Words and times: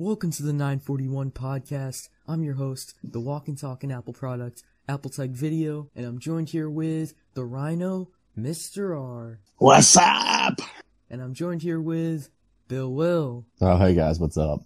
Welcome 0.00 0.30
to 0.30 0.42
the 0.42 0.54
941 0.54 1.32
podcast. 1.32 2.08
I'm 2.26 2.42
your 2.42 2.54
host, 2.54 2.94
the 3.04 3.20
Walk 3.20 3.48
and 3.48 3.58
Talk 3.58 3.84
and 3.84 3.92
Apple 3.92 4.14
product, 4.14 4.62
Apple 4.88 5.10
Tech 5.10 5.28
Video, 5.28 5.90
and 5.94 6.06
I'm 6.06 6.18
joined 6.18 6.48
here 6.48 6.70
with 6.70 7.12
the 7.34 7.44
Rhino, 7.44 8.08
Mr. 8.34 8.98
R. 8.98 9.40
What's 9.58 9.98
up? 9.98 10.62
And 11.10 11.20
I'm 11.20 11.34
joined 11.34 11.60
here 11.60 11.82
with 11.82 12.30
Bill 12.66 12.90
Will. 12.90 13.44
Oh, 13.60 13.76
hey 13.76 13.92
guys, 13.94 14.18
what's 14.18 14.38
up? 14.38 14.62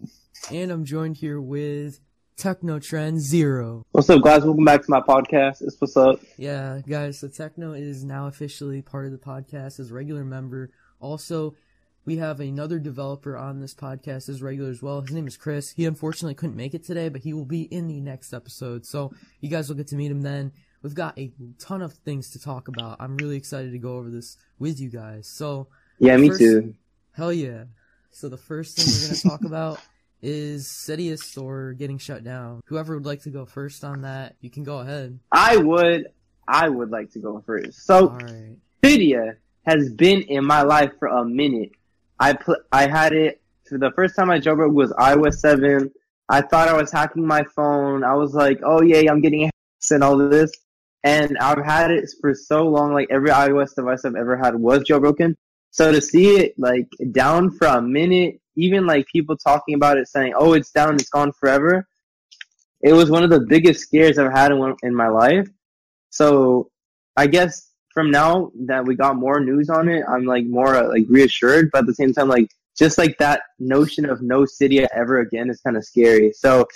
And 0.52 0.70
I'm 0.70 0.84
joined 0.84 1.16
here 1.16 1.41
with 1.41 1.98
Techno 2.37 2.79
Trend 2.79 3.21
Zero. 3.21 3.85
What's 3.91 4.09
up, 4.11 4.23
guys? 4.23 4.45
Welcome 4.45 4.64
back 4.64 4.85
to 4.85 4.91
my 4.93 5.01
podcast. 5.01 5.62
It's 5.62 5.80
what's 5.80 5.96
up. 5.96 6.21
Yeah, 6.37 6.80
guys, 6.87 7.19
so 7.19 7.27
Techno 7.27 7.73
is 7.73 8.05
now 8.05 8.29
officially 8.29 8.82
part 8.82 9.07
of 9.07 9.11
the 9.11 9.19
podcast 9.19 9.80
as 9.80 9.91
a 9.91 9.95
regular 9.95 10.25
member. 10.25 10.71
Also, 11.01 11.57
we 12.05 12.16
have 12.18 12.41
another 12.41 12.79
developer 12.79 13.37
on 13.37 13.61
this 13.61 13.75
podcast 13.75 14.29
as 14.29 14.43
regular 14.43 14.70
as 14.70 14.82
well. 14.82 15.00
His 15.00 15.12
name 15.12 15.27
is 15.27 15.37
Chris. 15.37 15.70
He 15.70 15.87
unfortunately 15.87 16.34
couldn't 16.34 16.57
make 16.57 16.75
it 16.75 16.84
today, 16.84 17.09
but 17.09 17.23
he 17.23 17.33
will 17.33 17.45
be 17.47 17.62
in 17.62 17.88
the 17.88 18.01
next 18.01 18.33
episode. 18.34 18.84
So 18.87 19.12
you 19.41 19.48
guys 19.48 19.69
will 19.69 19.77
get 19.77 19.88
to 19.88 19.97
meet 19.97 20.11
him 20.11 20.20
then. 20.23 20.52
We've 20.83 20.95
got 20.95 21.19
a 21.19 21.33
ton 21.59 21.80
of 21.80 21.95
things 21.95 22.30
to 22.33 22.38
talk 22.38 22.69
about. 22.69 22.98
I'm 23.01 23.16
really 23.16 23.37
excited 23.37 23.73
to 23.73 23.78
go 23.78 23.97
over 23.97 24.11
this 24.11 24.37
with 24.59 24.78
you 24.80 24.91
guys. 24.91 25.27
So 25.27 25.69
Yeah, 25.98 26.16
me 26.19 26.28
First- 26.28 26.41
too. 26.41 26.75
hell 27.12 27.33
yeah. 27.33 27.64
So 28.11 28.28
the 28.28 28.36
first 28.36 28.77
thing 28.77 28.86
we're 28.86 29.09
going 29.09 29.16
to 29.20 29.28
talk 29.28 29.45
about 29.45 29.80
is 30.23 30.66
Cydia 30.66 31.19
store 31.19 31.73
getting 31.73 31.98
shut 31.98 32.23
down. 32.23 32.61
Whoever 32.66 32.95
would 32.95 33.06
like 33.06 33.23
to 33.23 33.30
go 33.30 33.47
first 33.47 33.83
on 33.83 34.02
that, 34.02 34.36
you 34.41 34.50
can 34.50 34.62
go 34.62 34.78
ahead. 34.80 35.19
I 35.33 35.56
would, 35.56 36.09
I 36.47 36.69
would 36.69 36.91
like 36.91 37.12
to 37.12 37.19
go 37.19 37.42
first. 37.47 37.84
So, 37.86 38.09
All 38.11 38.16
right. 38.19 38.56
Cydia 38.83 39.36
has 39.66 39.91
been 39.92 40.20
in 40.23 40.45
my 40.45 40.62
life 40.62 40.92
for 40.98 41.09
a 41.09 41.25
minute. 41.25 41.73
I 42.18 42.32
put, 42.32 42.60
I 42.73 42.86
had 42.86 43.12
it 43.12 43.41
for 43.68 43.78
the 43.78 43.91
first 43.92 44.16
time 44.16 44.30
I 44.30 44.38
jailbroke 44.38 44.72
was 44.72 44.92
iOS 44.92 45.34
7. 45.34 45.91
I 46.28 46.41
thought 46.41 46.68
I 46.68 46.77
was 46.77 46.92
hacking 46.92 47.27
my 47.27 47.45
phone. 47.45 48.05
I 48.05 48.14
was 48.14 48.34
like, 48.34 48.60
oh 48.64 48.82
yeah, 48.82 49.10
I'm 49.10 49.20
getting 49.20 49.42
hacks 49.42 49.91
and 49.91 50.02
all 50.02 50.16
this. 50.16 50.52
And 51.02 51.36
I've 51.39 51.64
had 51.64 51.91
it 51.91 52.08
for 52.20 52.34
so 52.34 52.66
long, 52.66 52.94
like 52.94 53.08
every 53.11 53.30
iOS 53.30 53.74
device 53.74 54.05
I've 54.05 54.14
ever 54.14 54.36
had 54.36 54.55
was 54.55 54.84
jailbroken. 54.84 55.34
So 55.70 55.92
to 55.92 56.00
see 56.00 56.36
it 56.36 56.55
like 56.56 56.89
down 57.12 57.50
for 57.50 57.66
a 57.66 57.83
minute, 57.83 58.41
even 58.56 58.86
like 58.86 59.06
people 59.08 59.36
talking 59.36 59.74
about 59.74 59.98
it 59.98 60.08
saying, 60.08 60.33
oh, 60.36 60.55
it's 60.55 60.70
down, 60.70 60.94
it's 60.94 61.11
gone 61.11 61.33
forever. 61.33 61.86
It 62.80 62.92
was 62.92 63.11
one 63.11 63.24
of 63.24 63.30
the 63.30 63.41
biggest 63.41 63.80
scares 63.80 64.19
I've 64.19 64.33
had 64.33 64.52
in, 64.52 64.77
in 64.83 64.94
my 64.94 65.08
life. 65.08 65.48
So 66.11 66.70
I 67.17 67.27
guess 67.27 67.70
from 67.95 68.11
now 68.11 68.50
that 68.67 68.84
we 68.84 68.97
got 68.97 69.17
more 69.17 69.41
news 69.41 69.70
on 69.70 69.89
it, 69.89 70.05
I'm 70.06 70.25
like 70.25 70.45
more 70.45 70.75
uh, 70.75 70.89
like 70.89 71.06
reassured, 71.09 71.70
but 71.73 71.81
at 71.81 71.87
the 71.87 71.95
same 71.95 72.12
time, 72.12 72.28
like 72.28 72.51
just 72.77 72.98
like 72.98 73.17
that 73.19 73.42
notion 73.61 74.05
of 74.05 74.20
no 74.20 74.42
Cydia 74.42 74.89
ever 74.92 75.20
again 75.20 75.48
is 75.48 75.61
kind 75.61 75.77
of 75.77 75.84
scary. 75.84 76.33
So 76.33 76.67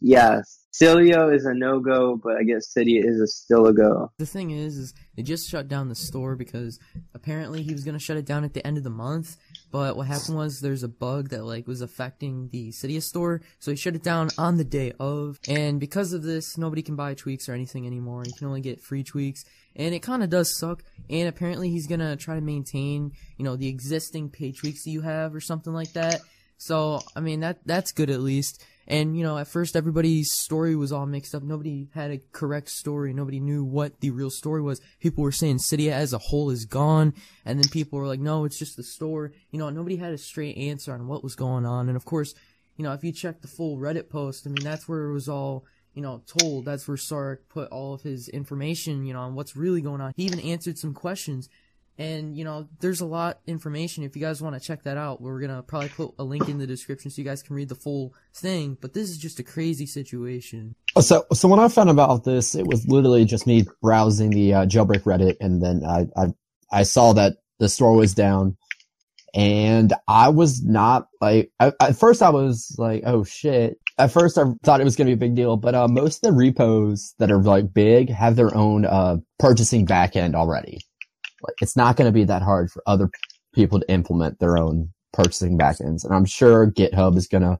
yeah, 0.00 0.40
Sileo 0.80 1.34
is 1.34 1.46
a 1.46 1.54
no 1.54 1.80
go, 1.80 2.16
but 2.16 2.36
I 2.36 2.42
guess 2.42 2.74
Cydia 2.74 3.02
is 3.02 3.18
a 3.18 3.26
still 3.26 3.66
a 3.66 3.72
go. 3.72 4.12
The 4.18 4.26
thing 4.26 4.50
is, 4.50 4.76
is 4.76 4.94
they 5.16 5.22
just 5.22 5.48
shut 5.48 5.68
down 5.68 5.88
the 5.88 5.94
store 5.94 6.36
because 6.36 6.78
apparently 7.14 7.62
he 7.62 7.72
was 7.72 7.82
gonna 7.82 7.98
shut 7.98 8.18
it 8.18 8.26
down 8.26 8.44
at 8.44 8.52
the 8.52 8.66
end 8.66 8.76
of 8.76 8.84
the 8.84 8.90
month. 8.90 9.36
But 9.70 9.96
what 9.96 10.06
happened 10.06 10.36
was 10.36 10.60
there's 10.60 10.82
a 10.82 10.88
bug 10.88 11.30
that 11.30 11.44
like 11.44 11.66
was 11.66 11.80
affecting 11.80 12.50
the 12.50 12.72
Cydia 12.72 13.02
store, 13.02 13.40
so 13.58 13.70
he 13.70 13.76
shut 13.76 13.94
it 13.94 14.02
down 14.02 14.28
on 14.36 14.58
the 14.58 14.64
day 14.64 14.92
of. 15.00 15.40
And 15.48 15.80
because 15.80 16.12
of 16.12 16.22
this, 16.22 16.58
nobody 16.58 16.82
can 16.82 16.94
buy 16.94 17.14
tweaks 17.14 17.48
or 17.48 17.54
anything 17.54 17.86
anymore. 17.86 18.24
You 18.26 18.34
can 18.34 18.46
only 18.46 18.60
get 18.60 18.82
free 18.82 19.02
tweaks, 19.02 19.46
and 19.74 19.94
it 19.94 20.00
kind 20.00 20.22
of 20.22 20.28
does 20.28 20.58
suck. 20.58 20.82
And 21.08 21.26
apparently 21.26 21.70
he's 21.70 21.86
gonna 21.86 22.16
try 22.16 22.34
to 22.34 22.42
maintain, 22.42 23.12
you 23.38 23.46
know, 23.46 23.56
the 23.56 23.68
existing 23.68 24.28
pay 24.28 24.52
tweaks 24.52 24.84
that 24.84 24.90
you 24.90 25.00
have 25.00 25.34
or 25.34 25.40
something 25.40 25.72
like 25.72 25.94
that. 25.94 26.20
So 26.58 27.00
I 27.14 27.20
mean 27.20 27.40
that 27.40 27.60
that's 27.64 27.92
good 27.92 28.10
at 28.10 28.20
least. 28.20 28.62
And 28.88 29.16
you 29.16 29.24
know, 29.24 29.38
at 29.38 29.48
first 29.48 29.76
everybody's 29.76 30.32
story 30.32 30.76
was 30.76 30.92
all 30.92 31.06
mixed 31.06 31.34
up. 31.34 31.42
Nobody 31.42 31.88
had 31.94 32.10
a 32.10 32.20
correct 32.32 32.70
story. 32.70 33.12
Nobody 33.12 33.40
knew 33.40 33.64
what 33.64 34.00
the 34.00 34.10
real 34.10 34.30
story 34.30 34.62
was. 34.62 34.80
People 35.00 35.24
were 35.24 35.32
saying 35.32 35.58
Cydia 35.58 35.92
as 35.92 36.12
a 36.12 36.18
whole 36.18 36.50
is 36.50 36.64
gone, 36.64 37.14
and 37.44 37.58
then 37.58 37.68
people 37.70 37.98
were 37.98 38.06
like, 38.06 38.20
"No, 38.20 38.44
it's 38.44 38.58
just 38.58 38.76
the 38.76 38.84
store." 38.84 39.32
You 39.50 39.58
know, 39.58 39.70
nobody 39.70 39.96
had 39.96 40.12
a 40.12 40.18
straight 40.18 40.56
answer 40.56 40.92
on 40.92 41.08
what 41.08 41.24
was 41.24 41.34
going 41.34 41.66
on. 41.66 41.88
And 41.88 41.96
of 41.96 42.04
course, 42.04 42.34
you 42.76 42.84
know, 42.84 42.92
if 42.92 43.02
you 43.02 43.12
check 43.12 43.40
the 43.40 43.48
full 43.48 43.78
Reddit 43.78 44.08
post, 44.08 44.46
I 44.46 44.50
mean, 44.50 44.64
that's 44.64 44.88
where 44.88 45.06
it 45.06 45.12
was 45.12 45.28
all 45.28 45.64
you 45.94 46.02
know 46.02 46.22
told. 46.26 46.66
That's 46.66 46.86
where 46.86 46.96
Saurik 46.96 47.38
put 47.48 47.70
all 47.70 47.94
of 47.94 48.02
his 48.02 48.28
information, 48.28 49.04
you 49.04 49.14
know, 49.14 49.20
on 49.20 49.34
what's 49.34 49.56
really 49.56 49.80
going 49.80 50.00
on. 50.00 50.12
He 50.16 50.24
even 50.24 50.40
answered 50.40 50.78
some 50.78 50.94
questions. 50.94 51.48
And 51.98 52.36
you 52.36 52.44
know, 52.44 52.68
there's 52.80 53.00
a 53.00 53.06
lot 53.06 53.40
information. 53.46 54.04
If 54.04 54.16
you 54.16 54.22
guys 54.22 54.42
want 54.42 54.54
to 54.54 54.60
check 54.60 54.82
that 54.82 54.98
out, 54.98 55.20
we're 55.20 55.40
gonna 55.40 55.62
probably 55.62 55.88
put 55.88 56.12
a 56.18 56.24
link 56.24 56.48
in 56.48 56.58
the 56.58 56.66
description 56.66 57.10
so 57.10 57.22
you 57.22 57.24
guys 57.26 57.42
can 57.42 57.56
read 57.56 57.70
the 57.70 57.74
full 57.74 58.14
thing. 58.34 58.76
But 58.80 58.92
this 58.92 59.08
is 59.08 59.16
just 59.16 59.40
a 59.40 59.42
crazy 59.42 59.86
situation. 59.86 60.74
So, 61.00 61.24
so 61.32 61.48
when 61.48 61.58
I 61.58 61.68
found 61.68 61.88
about 61.88 62.24
this, 62.24 62.54
it 62.54 62.66
was 62.66 62.86
literally 62.86 63.24
just 63.24 63.46
me 63.46 63.66
browsing 63.82 64.30
the 64.30 64.54
uh, 64.54 64.66
jailbreak 64.66 65.02
Reddit, 65.02 65.36
and 65.40 65.62
then 65.62 65.84
I, 65.84 66.06
I, 66.16 66.26
I 66.70 66.82
saw 66.82 67.14
that 67.14 67.34
the 67.58 67.68
store 67.68 67.94
was 67.94 68.14
down, 68.14 68.58
and 69.34 69.94
I 70.06 70.28
was 70.28 70.62
not 70.62 71.08
like. 71.20 71.50
I, 71.58 71.72
at 71.80 71.96
first, 71.96 72.20
I 72.20 72.30
was 72.30 72.74
like, 72.78 73.04
"Oh 73.06 73.24
shit!" 73.24 73.78
At 73.96 74.12
first, 74.12 74.36
I 74.36 74.44
thought 74.64 74.82
it 74.82 74.84
was 74.84 74.96
gonna 74.96 75.08
be 75.08 75.14
a 75.14 75.16
big 75.16 75.34
deal, 75.34 75.56
but 75.56 75.74
uh, 75.74 75.88
most 75.88 76.16
of 76.16 76.30
the 76.30 76.36
repos 76.36 77.14
that 77.18 77.30
are 77.30 77.42
like 77.42 77.72
big 77.72 78.10
have 78.10 78.36
their 78.36 78.54
own 78.54 78.84
uh, 78.84 79.16
purchasing 79.38 79.86
backend 79.86 80.34
already. 80.34 80.80
Like, 81.42 81.54
it's 81.60 81.76
not 81.76 81.96
gonna 81.96 82.12
be 82.12 82.24
that 82.24 82.42
hard 82.42 82.70
for 82.70 82.82
other 82.86 83.10
people 83.54 83.80
to 83.80 83.90
implement 83.90 84.38
their 84.38 84.58
own 84.58 84.92
purchasing 85.12 85.58
backends, 85.58 86.04
and 86.04 86.14
I'm 86.14 86.26
sure 86.26 86.70
GitHub 86.70 87.16
is 87.16 87.26
gonna 87.26 87.58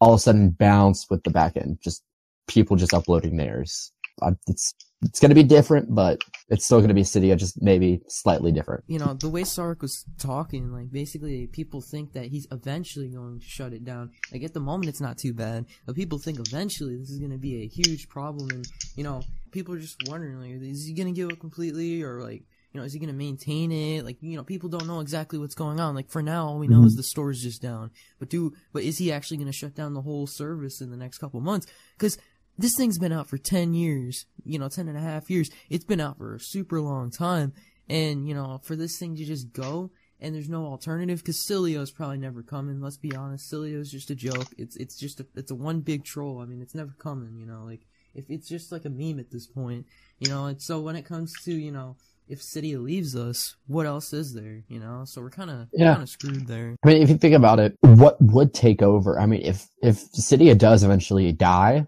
all 0.00 0.14
of 0.14 0.18
a 0.18 0.20
sudden 0.20 0.50
bounce 0.50 1.06
with 1.08 1.22
the 1.24 1.30
backend. 1.30 1.80
Just 1.80 2.02
people 2.46 2.76
just 2.76 2.94
uploading 2.94 3.36
theirs. 3.36 3.92
Uh, 4.22 4.32
it's 4.46 4.74
it's 5.02 5.20
going 5.20 5.30
to 5.30 5.34
be 5.34 5.42
different, 5.42 5.94
but 5.94 6.18
it's 6.48 6.64
still 6.64 6.78
going 6.78 6.88
to 6.88 6.94
be 6.94 7.02
Cydia, 7.02 7.36
just 7.36 7.60
maybe 7.60 8.00
slightly 8.08 8.52
different. 8.52 8.84
You 8.86 8.98
know, 8.98 9.14
the 9.14 9.28
way 9.28 9.42
Saurik 9.42 9.82
was 9.82 10.04
talking, 10.18 10.72
like 10.72 10.90
basically 10.90 11.46
people 11.46 11.82
think 11.82 12.12
that 12.12 12.26
he's 12.26 12.46
eventually 12.50 13.08
going 13.08 13.40
to 13.40 13.44
shut 13.44 13.72
it 13.72 13.84
down. 13.84 14.12
Like 14.32 14.42
at 14.42 14.54
the 14.54 14.60
moment, 14.60 14.88
it's 14.88 15.00
not 15.00 15.18
too 15.18 15.34
bad, 15.34 15.66
but 15.84 15.96
people 15.96 16.18
think 16.18 16.38
eventually 16.38 16.96
this 16.96 17.10
is 17.10 17.18
going 17.18 17.32
to 17.32 17.38
be 17.38 17.62
a 17.62 17.66
huge 17.66 18.08
problem, 18.08 18.48
and 18.50 18.66
you 18.96 19.04
know, 19.04 19.22
people 19.50 19.74
are 19.74 19.80
just 19.80 20.02
wondering 20.06 20.40
like, 20.40 20.70
is 20.70 20.86
he 20.86 20.94
going 20.94 21.12
to 21.12 21.20
give 21.20 21.30
up 21.30 21.40
completely, 21.40 22.02
or 22.02 22.22
like. 22.22 22.44
You 22.74 22.80
know, 22.80 22.84
is 22.84 22.92
he 22.92 22.98
gonna 22.98 23.12
maintain 23.12 23.70
it? 23.70 24.04
Like, 24.04 24.18
you 24.20 24.36
know, 24.36 24.42
people 24.42 24.68
don't 24.68 24.88
know 24.88 24.98
exactly 24.98 25.38
what's 25.38 25.54
going 25.54 25.78
on. 25.78 25.94
Like, 25.94 26.10
for 26.10 26.22
now, 26.22 26.48
all 26.48 26.58
we 26.58 26.66
know 26.66 26.82
is 26.82 26.92
mm-hmm. 26.92 26.96
the 26.96 27.04
store's 27.04 27.40
just 27.40 27.62
down. 27.62 27.92
But 28.18 28.28
do, 28.28 28.52
but 28.72 28.82
is 28.82 28.98
he 28.98 29.12
actually 29.12 29.36
gonna 29.36 29.52
shut 29.52 29.76
down 29.76 29.94
the 29.94 30.02
whole 30.02 30.26
service 30.26 30.80
in 30.80 30.90
the 30.90 30.96
next 30.96 31.18
couple 31.18 31.40
months? 31.40 31.68
Because 31.96 32.18
this 32.58 32.74
thing's 32.76 32.98
been 32.98 33.12
out 33.12 33.28
for 33.28 33.38
10 33.38 33.74
years, 33.74 34.26
you 34.44 34.58
know, 34.58 34.68
10 34.68 34.88
and 34.88 34.98
a 34.98 35.00
half 35.00 35.30
years. 35.30 35.50
It's 35.70 35.84
been 35.84 36.00
out 36.00 36.18
for 36.18 36.34
a 36.34 36.40
super 36.40 36.80
long 36.80 37.10
time. 37.10 37.52
And, 37.88 38.26
you 38.26 38.34
know, 38.34 38.60
for 38.62 38.76
this 38.76 38.98
thing 38.98 39.16
to 39.16 39.24
just 39.24 39.52
go 39.52 39.90
and 40.20 40.34
there's 40.34 40.48
no 40.48 40.64
alternative, 40.66 41.22
cause 41.22 41.44
Sileo's 41.46 41.90
probably 41.90 42.18
never 42.18 42.42
coming, 42.42 42.80
let's 42.80 42.96
be 42.96 43.14
honest. 43.14 43.48
Sileo's 43.48 43.90
just 43.90 44.10
a 44.10 44.14
joke. 44.14 44.48
It's, 44.56 44.76
it's 44.76 44.98
just 44.98 45.20
a, 45.20 45.26
it's 45.34 45.50
a 45.50 45.54
one 45.54 45.80
big 45.80 46.04
troll. 46.04 46.40
I 46.40 46.46
mean, 46.46 46.62
it's 46.62 46.74
never 46.74 46.94
coming, 46.98 47.36
you 47.36 47.46
know, 47.46 47.64
like, 47.64 47.82
if 48.14 48.30
it's 48.30 48.48
just 48.48 48.70
like 48.70 48.84
a 48.84 48.90
meme 48.90 49.18
at 49.18 49.30
this 49.30 49.46
point, 49.46 49.86
you 50.18 50.28
know, 50.28 50.46
and 50.46 50.62
so 50.62 50.80
when 50.80 50.96
it 50.96 51.04
comes 51.04 51.32
to, 51.44 51.52
you 51.52 51.72
know, 51.72 51.96
if 52.28 52.40
Cydia 52.40 52.82
leaves 52.82 53.14
us, 53.14 53.56
what 53.66 53.86
else 53.86 54.12
is 54.12 54.32
there, 54.34 54.62
you 54.68 54.80
know? 54.80 55.04
So 55.04 55.20
we're 55.20 55.30
kind 55.30 55.50
of, 55.50 55.68
Yeah. 55.72 55.92
kind 55.92 56.02
of 56.02 56.08
screwed 56.08 56.46
there. 56.46 56.76
I 56.82 56.88
mean, 56.88 57.02
if 57.02 57.10
you 57.10 57.18
think 57.18 57.34
about 57.34 57.60
it, 57.60 57.76
what 57.80 58.20
would 58.20 58.54
take 58.54 58.82
over? 58.82 59.18
I 59.20 59.26
mean, 59.26 59.42
if 59.42 59.66
if 59.82 60.10
Cydia 60.12 60.56
does 60.56 60.82
eventually 60.84 61.32
die, 61.32 61.86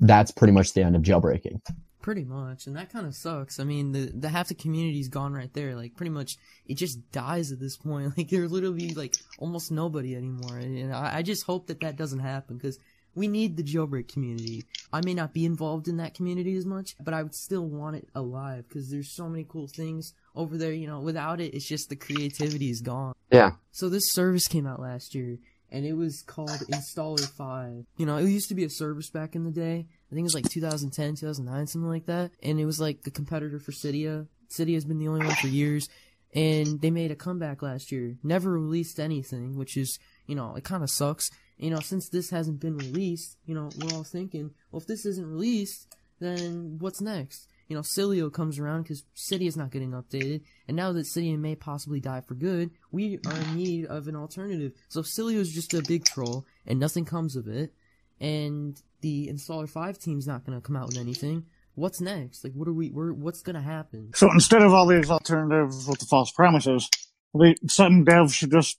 that's 0.00 0.30
pretty 0.30 0.52
much 0.52 0.72
the 0.72 0.82
end 0.82 0.96
of 0.96 1.02
jailbreaking. 1.02 1.60
Pretty 2.02 2.24
much, 2.24 2.68
and 2.68 2.76
that 2.76 2.92
kind 2.92 3.04
of 3.06 3.16
sucks. 3.16 3.58
I 3.58 3.64
mean, 3.64 3.90
the 3.92 4.12
the 4.14 4.28
half 4.28 4.48
the 4.48 4.54
community's 4.54 5.08
gone 5.08 5.32
right 5.32 5.52
there. 5.52 5.74
Like, 5.74 5.96
pretty 5.96 6.10
much, 6.10 6.36
it 6.66 6.74
just 6.74 7.10
dies 7.10 7.50
at 7.50 7.58
this 7.58 7.76
point. 7.76 8.12
Like, 8.16 8.28
there's 8.28 8.52
literally 8.52 8.90
like 8.94 9.16
almost 9.38 9.72
nobody 9.72 10.14
anymore. 10.14 10.56
And, 10.58 10.78
and 10.78 10.94
I, 10.94 11.16
I 11.18 11.22
just 11.22 11.44
hope 11.46 11.66
that 11.66 11.80
that 11.80 11.96
doesn't 11.96 12.20
happen 12.20 12.56
because 12.58 12.78
we 13.16 13.26
need 13.26 13.56
the 13.56 13.64
jailbreak 13.64 14.06
community. 14.06 14.64
I 14.92 15.00
may 15.00 15.14
not 15.14 15.32
be 15.32 15.44
involved 15.44 15.88
in 15.88 15.96
that 15.96 16.14
community 16.14 16.56
as 16.56 16.66
much, 16.66 16.94
but 17.02 17.14
I 17.14 17.22
would 17.22 17.34
still 17.34 17.66
want 17.66 17.96
it 17.96 18.08
alive 18.14 18.68
because 18.68 18.90
there's 18.90 19.16
so 19.16 19.28
many 19.28 19.44
cool 19.48 19.66
things 19.66 20.12
over 20.36 20.56
there. 20.56 20.72
You 20.72 20.86
know, 20.86 21.00
without 21.00 21.40
it, 21.40 21.54
it's 21.54 21.66
just 21.66 21.88
the 21.88 21.96
creativity 21.96 22.70
is 22.70 22.82
gone. 22.82 23.14
Yeah. 23.32 23.52
So 23.72 23.88
this 23.88 24.12
service 24.12 24.46
came 24.46 24.66
out 24.66 24.80
last 24.80 25.14
year, 25.14 25.38
and 25.72 25.84
it 25.84 25.94
was 25.94 26.22
called 26.22 26.50
Installer 26.70 27.26
5. 27.26 27.86
You 27.96 28.06
know, 28.06 28.18
it 28.18 28.28
used 28.28 28.50
to 28.50 28.54
be 28.54 28.64
a 28.64 28.70
service 28.70 29.10
back 29.10 29.34
in 29.34 29.44
the 29.44 29.50
day. 29.50 29.86
I 30.10 30.14
think 30.14 30.20
it 30.20 30.22
was 30.22 30.34
like 30.34 30.48
2010, 30.48 31.16
2009, 31.16 31.66
something 31.66 31.88
like 31.88 32.06
that. 32.06 32.30
And 32.42 32.60
it 32.60 32.66
was 32.66 32.78
like 32.80 33.02
the 33.02 33.10
competitor 33.10 33.58
for 33.58 33.72
Cydia. 33.72 34.28
Cydia 34.50 34.74
has 34.74 34.84
been 34.84 34.98
the 34.98 35.08
only 35.08 35.26
one 35.26 35.34
for 35.36 35.48
years. 35.48 35.88
And 36.34 36.80
they 36.82 36.90
made 36.90 37.10
a 37.10 37.16
comeback 37.16 37.62
last 37.62 37.90
year. 37.90 38.18
Never 38.22 38.52
released 38.52 39.00
anything, 39.00 39.56
which 39.56 39.76
is, 39.76 39.98
you 40.26 40.34
know, 40.34 40.54
it 40.54 40.64
kind 40.64 40.82
of 40.82 40.90
sucks. 40.90 41.30
You 41.58 41.70
know, 41.70 41.80
since 41.80 42.08
this 42.08 42.30
hasn't 42.30 42.60
been 42.60 42.76
released, 42.76 43.38
you 43.46 43.54
know, 43.54 43.70
we're 43.78 43.96
all 43.96 44.04
thinking, 44.04 44.50
well, 44.70 44.80
if 44.80 44.86
this 44.86 45.06
isn't 45.06 45.26
released, 45.26 45.94
then 46.20 46.76
what's 46.78 47.00
next? 47.00 47.48
you 47.68 47.74
know, 47.74 47.82
Sileo 47.82 48.32
comes 48.32 48.58
around 48.58 48.82
because 48.82 49.04
Cydia 49.16 49.48
is 49.48 49.56
not 49.56 49.70
getting 49.70 49.90
updated, 49.90 50.42
and 50.68 50.76
now 50.76 50.92
that 50.92 51.06
Cydia 51.06 51.38
may 51.38 51.56
possibly 51.56 52.00
die 52.00 52.20
for 52.20 52.34
good, 52.34 52.70
we 52.92 53.18
are 53.26 53.36
in 53.36 53.56
need 53.56 53.86
of 53.86 54.06
an 54.08 54.16
alternative. 54.16 54.72
So 54.88 55.02
Sileo 55.02 55.36
is 55.36 55.52
just 55.52 55.74
a 55.74 55.82
big 55.82 56.04
troll, 56.04 56.46
and 56.66 56.78
nothing 56.78 57.04
comes 57.04 57.34
of 57.34 57.48
it, 57.48 57.74
and 58.20 58.80
the 59.00 59.28
Installer 59.28 59.68
5 59.68 59.98
team's 59.98 60.26
not 60.26 60.44
gonna 60.44 60.60
come 60.60 60.76
out 60.76 60.88
with 60.88 60.98
anything. 60.98 61.46
What's 61.74 62.00
next? 62.00 62.44
Like, 62.44 62.54
what 62.54 62.68
are 62.68 62.72
we, 62.72 62.88
what's 62.88 63.42
gonna 63.42 63.62
happen? 63.62 64.12
So 64.14 64.30
instead 64.30 64.62
of 64.62 64.72
all 64.72 64.86
these 64.86 65.10
alternatives 65.10 65.86
with 65.88 65.98
the 65.98 66.06
false 66.06 66.30
promises, 66.30 66.88
the 67.34 67.56
Sutton 67.66 68.04
Dev 68.04 68.32
should 68.32 68.52
just 68.52 68.78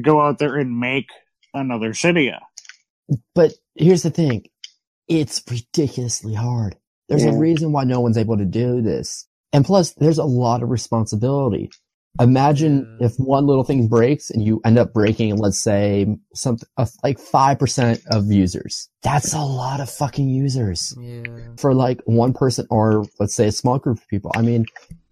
go 0.00 0.20
out 0.20 0.38
there 0.38 0.56
and 0.56 0.78
make 0.78 1.08
another 1.54 1.90
Cydia. 1.92 2.40
But 3.34 3.52
here's 3.74 4.02
the 4.02 4.10
thing. 4.10 4.44
It's 5.08 5.42
ridiculously 5.50 6.34
hard. 6.34 6.76
There's 7.08 7.24
Yeah. 7.24 7.32
a 7.32 7.38
reason 7.38 7.72
why 7.72 7.84
no 7.84 8.00
one's 8.00 8.16
able 8.18 8.38
to 8.38 8.44
do 8.44 8.80
this. 8.80 9.26
And 9.52 9.64
plus, 9.64 9.92
there's 9.94 10.18
a 10.18 10.24
lot 10.24 10.62
of 10.62 10.70
responsibility. 10.70 11.70
Imagine 12.20 12.96
Yeah. 13.00 13.06
if 13.06 13.16
one 13.16 13.46
little 13.46 13.64
thing 13.64 13.88
breaks 13.88 14.30
and 14.30 14.42
you 14.44 14.60
end 14.64 14.78
up 14.78 14.92
breaking, 14.92 15.36
let's 15.36 15.60
say, 15.62 16.06
something 16.34 16.68
uh, 16.76 16.86
like 17.02 17.18
5% 17.18 18.02
of 18.10 18.30
users. 18.30 18.88
That's 19.02 19.32
a 19.32 19.40
lot 19.42 19.80
of 19.80 19.88
fucking 19.90 20.28
users 20.28 20.94
Yeah. 21.00 21.22
for 21.56 21.74
like 21.74 22.00
one 22.04 22.32
person 22.34 22.66
or 22.70 23.04
let's 23.18 23.34
say 23.34 23.46
a 23.48 23.52
small 23.52 23.78
group 23.78 23.98
of 23.98 24.08
people. 24.08 24.30
I 24.34 24.42
mean, 24.42 24.66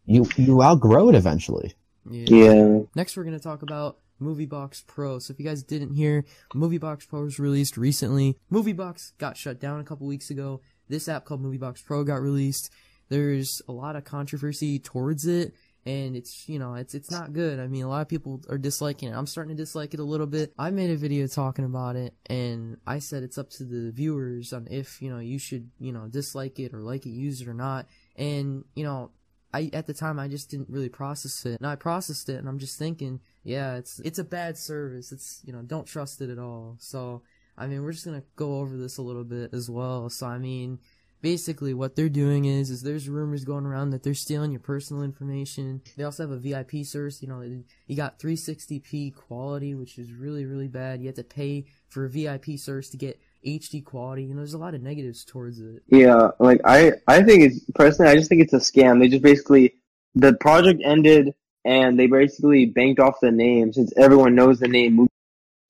you, 0.06 0.26
you 0.36 0.62
outgrow 0.62 1.08
it 1.08 1.14
eventually. 1.14 1.74
Yeah. 2.10 2.24
Yeah. 2.28 2.78
Next, 2.94 3.16
we're 3.16 3.24
going 3.24 3.36
to 3.36 3.42
talk 3.42 3.62
about 3.62 3.98
MovieBox 4.20 4.86
Pro. 4.86 5.18
So, 5.18 5.32
if 5.32 5.38
you 5.38 5.44
guys 5.44 5.62
didn't 5.62 5.94
hear, 5.94 6.24
MovieBox 6.54 7.08
Pro 7.08 7.22
was 7.22 7.38
released 7.38 7.76
recently. 7.76 8.36
MovieBox 8.52 9.12
got 9.18 9.36
shut 9.36 9.60
down 9.60 9.80
a 9.80 9.84
couple 9.84 10.06
weeks 10.06 10.30
ago. 10.30 10.60
This 10.88 11.08
app 11.08 11.24
called 11.24 11.42
MovieBox 11.42 11.84
Pro 11.84 12.04
got 12.04 12.20
released. 12.20 12.70
There's 13.08 13.60
a 13.68 13.72
lot 13.72 13.96
of 13.96 14.04
controversy 14.04 14.78
towards 14.78 15.26
it, 15.26 15.54
and 15.84 16.14
it's 16.14 16.48
you 16.48 16.58
know 16.58 16.74
it's 16.74 16.94
it's 16.94 17.10
not 17.10 17.32
good. 17.32 17.58
I 17.58 17.66
mean, 17.66 17.84
a 17.84 17.88
lot 17.88 18.02
of 18.02 18.08
people 18.08 18.40
are 18.48 18.58
disliking 18.58 19.08
it. 19.08 19.16
I'm 19.16 19.26
starting 19.26 19.56
to 19.56 19.62
dislike 19.62 19.94
it 19.94 20.00
a 20.00 20.04
little 20.04 20.26
bit. 20.26 20.52
I 20.58 20.70
made 20.70 20.90
a 20.90 20.96
video 20.96 21.26
talking 21.26 21.64
about 21.64 21.96
it, 21.96 22.14
and 22.26 22.76
I 22.86 22.98
said 22.98 23.22
it's 23.22 23.38
up 23.38 23.50
to 23.50 23.64
the 23.64 23.90
viewers 23.90 24.52
on 24.52 24.68
if 24.70 25.02
you 25.02 25.10
know 25.10 25.18
you 25.18 25.38
should 25.38 25.70
you 25.78 25.92
know 25.92 26.06
dislike 26.08 26.58
it 26.58 26.74
or 26.74 26.82
like 26.82 27.06
it, 27.06 27.10
use 27.10 27.40
it 27.40 27.48
or 27.48 27.54
not. 27.54 27.86
And 28.16 28.64
you 28.74 28.84
know 28.84 29.10
I 29.52 29.70
at 29.72 29.86
the 29.86 29.94
time 29.94 30.18
I 30.18 30.28
just 30.28 30.50
didn't 30.50 30.70
really 30.70 30.88
process 30.88 31.44
it. 31.46 31.60
And 31.60 31.66
I 31.66 31.76
processed 31.76 32.28
it 32.28 32.36
and 32.36 32.48
I'm 32.48 32.58
just 32.58 32.78
thinking, 32.78 33.20
yeah, 33.42 33.76
it's 33.76 34.00
it's 34.00 34.18
a 34.18 34.24
bad 34.24 34.56
service. 34.56 35.12
It's 35.12 35.40
you 35.44 35.52
know, 35.52 35.62
don't 35.62 35.86
trust 35.86 36.20
it 36.20 36.30
at 36.30 36.38
all. 36.38 36.76
So 36.78 37.22
I 37.56 37.66
mean 37.66 37.82
we're 37.82 37.92
just 37.92 38.04
gonna 38.04 38.22
go 38.36 38.58
over 38.58 38.76
this 38.76 38.98
a 38.98 39.02
little 39.02 39.24
bit 39.24 39.52
as 39.52 39.68
well. 39.68 40.08
So 40.10 40.26
I 40.26 40.38
mean 40.38 40.78
basically 41.22 41.74
what 41.74 41.96
they're 41.96 42.08
doing 42.08 42.44
is 42.46 42.70
is 42.70 42.82
there's 42.82 43.08
rumors 43.08 43.44
going 43.44 43.66
around 43.66 43.90
that 43.90 44.02
they're 44.02 44.14
stealing 44.14 44.52
your 44.52 44.60
personal 44.60 45.02
information. 45.02 45.82
They 45.96 46.04
also 46.04 46.22
have 46.22 46.30
a 46.30 46.38
VIP 46.38 46.84
service, 46.84 47.22
you 47.22 47.28
know, 47.28 47.42
you 47.86 47.96
got 47.96 48.18
360p 48.18 49.14
quality, 49.14 49.74
which 49.74 49.98
is 49.98 50.12
really, 50.12 50.44
really 50.46 50.68
bad. 50.68 51.00
You 51.00 51.06
have 51.06 51.16
to 51.16 51.24
pay 51.24 51.66
for 51.88 52.04
a 52.04 52.08
VIP 52.08 52.58
service 52.58 52.88
to 52.90 52.96
get 52.96 53.20
HD 53.44 53.84
quality. 53.84 54.24
You 54.24 54.34
know, 54.34 54.40
there's 54.40 54.54
a 54.54 54.58
lot 54.58 54.74
of 54.74 54.82
negatives 54.82 55.24
towards 55.24 55.60
it. 55.60 55.82
Yeah, 55.88 56.30
like 56.38 56.60
I, 56.64 56.92
I 57.06 57.22
think 57.22 57.42
it's 57.42 57.64
personally, 57.74 58.10
I 58.10 58.14
just 58.14 58.28
think 58.28 58.42
it's 58.42 58.52
a 58.52 58.58
scam. 58.58 59.00
They 59.00 59.08
just 59.08 59.22
basically, 59.22 59.74
the 60.14 60.34
project 60.34 60.82
ended 60.84 61.34
and 61.64 61.98
they 61.98 62.06
basically 62.06 62.66
banked 62.66 63.00
off 63.00 63.20
the 63.20 63.30
name 63.30 63.72
since 63.72 63.92
everyone 63.96 64.34
knows 64.34 64.58
the 64.60 64.68
name. 64.68 65.06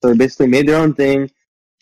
So 0.01 0.09
they 0.09 0.17
basically 0.17 0.47
made 0.47 0.67
their 0.67 0.81
own 0.81 0.95
thing, 0.95 1.29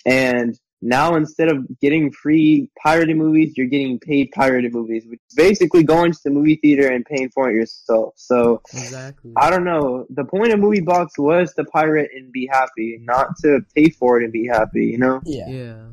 and 0.06 0.60
now 0.81 1.16
instead 1.16 1.50
of 1.52 1.66
getting 1.81 2.12
free 2.12 2.70
pirated 2.81 3.18
movies, 3.18 3.54
you're 3.58 3.68
getting 3.68 4.00
paid 4.00 4.31
pirated 4.31 4.74
movies, 4.74 5.06
which 5.08 5.20
is 5.30 5.36
basically 5.36 5.84
going 5.84 6.12
to 6.14 6.20
the 6.24 6.30
movie 6.30 6.56
theater 6.56 6.90
and 6.90 7.06
paying 7.06 7.30
for 7.30 7.50
it 7.50 7.56
yourself. 7.56 8.14
So 8.16 8.62
Exactly. 8.72 9.34
I 9.36 9.50
don't 9.50 9.66
know. 9.66 10.06
The 10.10 10.24
point 10.24 10.54
of 10.54 10.60
Movie 10.60 10.81
Box 10.81 11.18
was 11.18 11.54
to 11.56 11.66
pirate 11.66 12.12
and 12.16 12.31
be 12.31 12.48
happy, 12.48 12.98
not 13.02 13.36
to 13.44 13.60
pay 13.76 13.90
for 13.90 14.20
it 14.20 14.24
and 14.24 14.31
be 14.31 14.48
happy. 14.48 14.86
You 14.86 15.00
know. 15.00 15.22
yeah. 15.26 15.84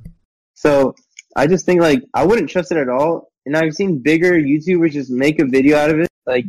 So 0.55 0.95
I 1.35 1.47
just 1.47 1.67
think 1.67 1.81
like 1.81 2.03
I 2.15 2.25
wouldn't 2.25 2.49
trust 2.49 2.71
it 2.71 2.79
at 2.79 2.89
all. 2.89 3.33
And 3.45 3.57
I've 3.57 3.75
seen 3.75 3.99
bigger 3.99 4.33
YouTubers 4.33 4.93
just 4.93 5.11
make 5.11 5.41
a 5.41 5.45
video 5.45 5.79
out 5.79 5.91
of 5.91 6.01
it. 6.01 6.09
Like 6.27 6.47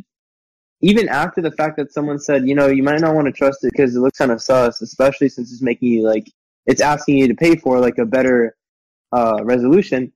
even 0.82 1.10
after 1.10 1.42
the 1.42 1.52
fact 1.52 1.78
that 1.78 1.92
someone 1.92 2.20
said, 2.20 2.48
you 2.48 2.54
know, 2.56 2.68
you 2.68 2.84
might 2.84 3.02
not 3.02 3.16
want 3.16 3.26
to 3.26 3.32
trust 3.32 3.64
it 3.64 3.72
because 3.72 3.96
it 3.96 4.00
looks 4.00 4.18
kind 4.20 4.32
of 4.32 4.42
sus, 4.42 4.82
especially 4.82 5.30
since 5.30 5.52
it's 5.52 5.62
making 5.62 5.90
you 5.90 6.04
like 6.04 6.32
it's 6.68 6.82
asking 6.82 7.18
you 7.18 7.28
to 7.30 7.34
pay 7.34 7.56
for 7.56 7.80
like 7.80 7.98
a 7.98 8.06
better 8.06 8.56
uh, 9.12 9.40
resolution. 9.44 10.12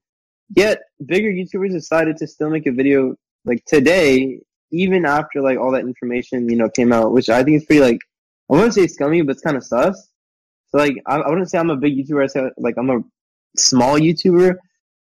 Yet 0.55 0.79
bigger 1.05 1.29
YouTubers 1.29 1.71
decided 1.71 2.17
to 2.17 2.27
still 2.27 2.49
make 2.49 2.67
a 2.67 2.71
video 2.71 3.15
like 3.45 3.63
today, 3.65 4.41
even 4.71 5.05
after 5.05 5.41
like 5.41 5.57
all 5.57 5.71
that 5.71 5.81
information 5.81 6.49
you 6.49 6.57
know 6.57 6.69
came 6.69 6.91
out, 6.91 7.13
which 7.13 7.29
I 7.29 7.43
think 7.43 7.57
is 7.57 7.65
pretty 7.65 7.81
like 7.81 7.99
I 8.49 8.55
wouldn't 8.55 8.73
say 8.73 8.87
scummy, 8.87 9.21
but 9.21 9.31
it's 9.31 9.41
kind 9.41 9.55
of 9.55 9.63
sus. 9.63 10.09
So 10.69 10.77
like 10.77 10.95
I, 11.07 11.15
I 11.15 11.29
wouldn't 11.29 11.49
say 11.49 11.57
I'm 11.57 11.69
a 11.69 11.77
big 11.77 11.97
YouTuber. 11.97 12.23
I 12.23 12.27
say 12.27 12.49
like 12.57 12.75
I'm 12.77 12.89
a 12.89 12.99
small 13.55 13.97
YouTuber. 13.97 14.57